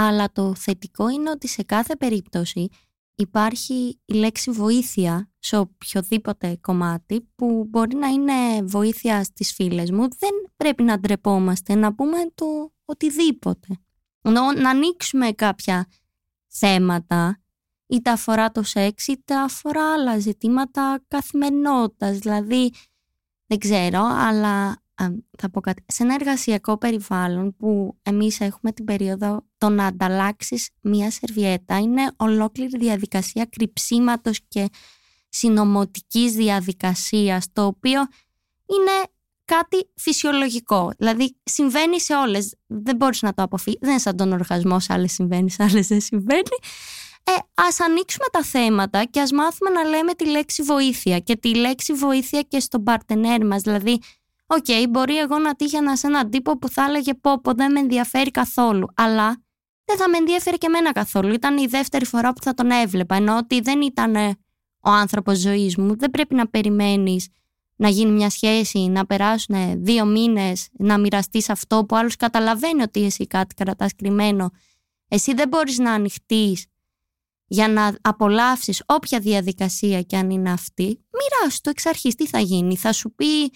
[0.00, 2.68] αλλά το θετικό είναι ότι σε κάθε περίπτωση
[3.14, 10.08] υπάρχει η λέξη βοήθεια σε οποιοδήποτε κομμάτι που μπορεί να είναι βοήθεια στις φίλες μου.
[10.18, 13.66] Δεν πρέπει να ντρεπόμαστε να πούμε το οτιδήποτε.
[14.22, 15.86] Ενώ να ανοίξουμε κάποια
[16.46, 17.40] θέματα
[17.86, 22.18] είτε αφορά το σεξ είτε αφορά άλλα ζητήματα καθημερινότητας.
[22.18, 22.72] Δηλαδή
[23.46, 25.06] δεν ξέρω αλλά α,
[25.38, 25.84] θα πω κάτι.
[25.86, 32.12] Σε ένα εργασιακό περιβάλλον που εμείς έχουμε την περίοδο το να ανταλλάξεις μία σερβιέτα είναι
[32.16, 34.68] ολόκληρη διαδικασία κρυψίματος και
[35.28, 38.00] συνομωτικής διαδικασίας το οποίο
[38.66, 39.10] είναι
[39.44, 40.92] κάτι φυσιολογικό.
[40.98, 44.92] Δηλαδή συμβαίνει σε όλες, δεν μπορείς να το αποφύγεις, δεν είναι σαν τον οργασμό, σε
[44.92, 46.58] άλλες συμβαίνει, σε άλλες δεν συμβαίνει.
[47.24, 51.54] Ε, ας ανοίξουμε τα θέματα και ας μάθουμε να λέμε τη λέξη βοήθεια και τη
[51.54, 53.62] λέξη βοήθεια και στον παρτενέρ μας.
[53.62, 53.98] Δηλαδή,
[54.48, 57.80] οκ, μπορεί εγώ να τύχαινα σε έναν τύπο που θα έλεγε πω πω δεν με
[57.80, 59.42] ενδιαφέρει καθόλου, αλλά
[59.84, 61.32] δεν θα με ενδιαφέρει και εμένα καθόλου.
[61.32, 64.28] Ήταν η δεύτερη φορά που θα τον έβλεπα, εννοώ ότι δεν ήταν ε,
[64.80, 65.96] ο άνθρωπος ζωής μου.
[65.96, 67.28] Δεν πρέπει να περιμένεις
[67.76, 73.04] να γίνει μια σχέση, να περάσουν δύο μήνες, να μοιραστείς αυτό που άλλος καταλαβαίνει ότι
[73.04, 74.50] εσύ κάτι κρατάς κρυμμένο.
[75.08, 76.66] Εσύ δεν μπορείς να ανοιχτείς
[77.46, 80.84] για να απολαύσεις όποια διαδικασία και αν είναι αυτή.
[81.10, 82.76] Μοιράσου το εξ αρχής τι θα γίνει.
[82.76, 83.52] Θα σου πει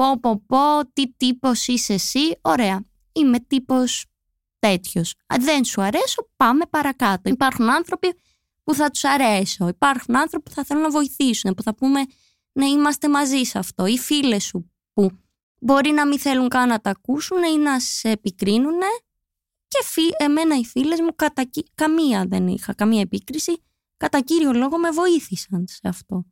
[0.00, 2.38] πω πω πω τι τύπος είσαι εσύ.
[2.40, 4.06] Ωραία, είμαι τύπος
[4.58, 5.14] τέτοιος.
[5.26, 7.30] Αν δεν σου αρέσω πάμε παρακάτω.
[7.30, 8.14] Υπάρχουν άνθρωποι
[8.64, 9.68] που θα τους αρέσω.
[9.68, 12.00] Υπάρχουν άνθρωποι που θα θέλουν να βοηθήσουν, που θα πούμε
[12.52, 13.86] να είμαστε μαζί σε αυτό.
[13.86, 15.10] Οι φίλες σου που
[15.58, 18.80] μπορεί να μην θέλουν καν να τα ακούσουν ή να σε επικρίνουν
[19.68, 20.02] και φι...
[20.16, 21.50] εμένα οι φίλες μου κατά...
[21.74, 23.62] καμία δεν είχα, καμία επίκριση.
[23.96, 26.24] Κατά κύριο λόγο με βοήθησαν σε αυτό.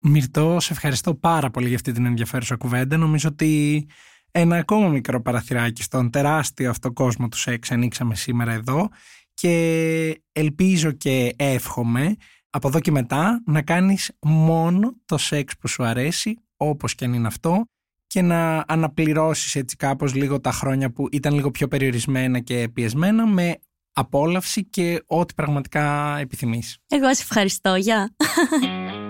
[0.00, 2.96] Μυρτώ, σε ευχαριστώ πάρα πολύ για αυτή την ενδιαφέρουσα κουβέντα.
[2.96, 3.86] Νομίζω ότι
[4.30, 8.88] ένα ακόμα μικρό παραθυράκι στον τεράστιο αυτό κόσμο του σεξ ανοίξαμε σήμερα εδώ
[9.34, 12.16] και ελπίζω και εύχομαι
[12.50, 17.12] από εδώ και μετά να κάνεις μόνο το σεξ που σου αρέσει όπως και αν
[17.12, 17.64] είναι αυτό
[18.06, 23.26] και να αναπληρώσεις έτσι κάπως λίγο τα χρόνια που ήταν λίγο πιο περιορισμένα και πιεσμένα
[23.26, 23.58] με
[23.92, 26.78] απόλαυση και ό,τι πραγματικά επιθυμείς.
[26.88, 28.14] Εγώ σε ευχαριστώ, γεια.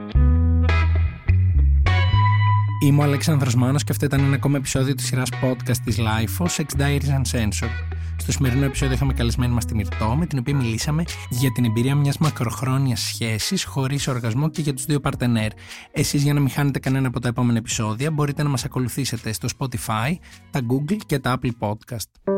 [2.86, 6.46] Είμαι ο Αλέξανδρος Μάνος και αυτό ήταν ένα ακόμα επεισόδιο της σειράς podcast της LIFO,
[6.46, 7.96] Sex Diaries Uncensored.
[8.16, 11.94] Στο σημερινό επεισόδιο είχαμε καλεσμένη μας τη Μυρτώ, με την οποία μιλήσαμε για την εμπειρία
[11.94, 15.50] μιας μακροχρόνιας σχέσης χωρίς οργασμό και για τους δύο παρτενέρ.
[15.92, 19.48] Εσείς, για να μην χάνετε κανένα από τα επόμενα επεισόδια, μπορείτε να μας ακολουθήσετε στο
[19.58, 20.14] Spotify,
[20.50, 22.32] τα Google και τα Apple Podcast.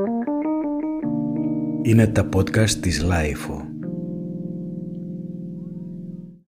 [1.82, 3.67] Είναι τα podcast της Lifeo.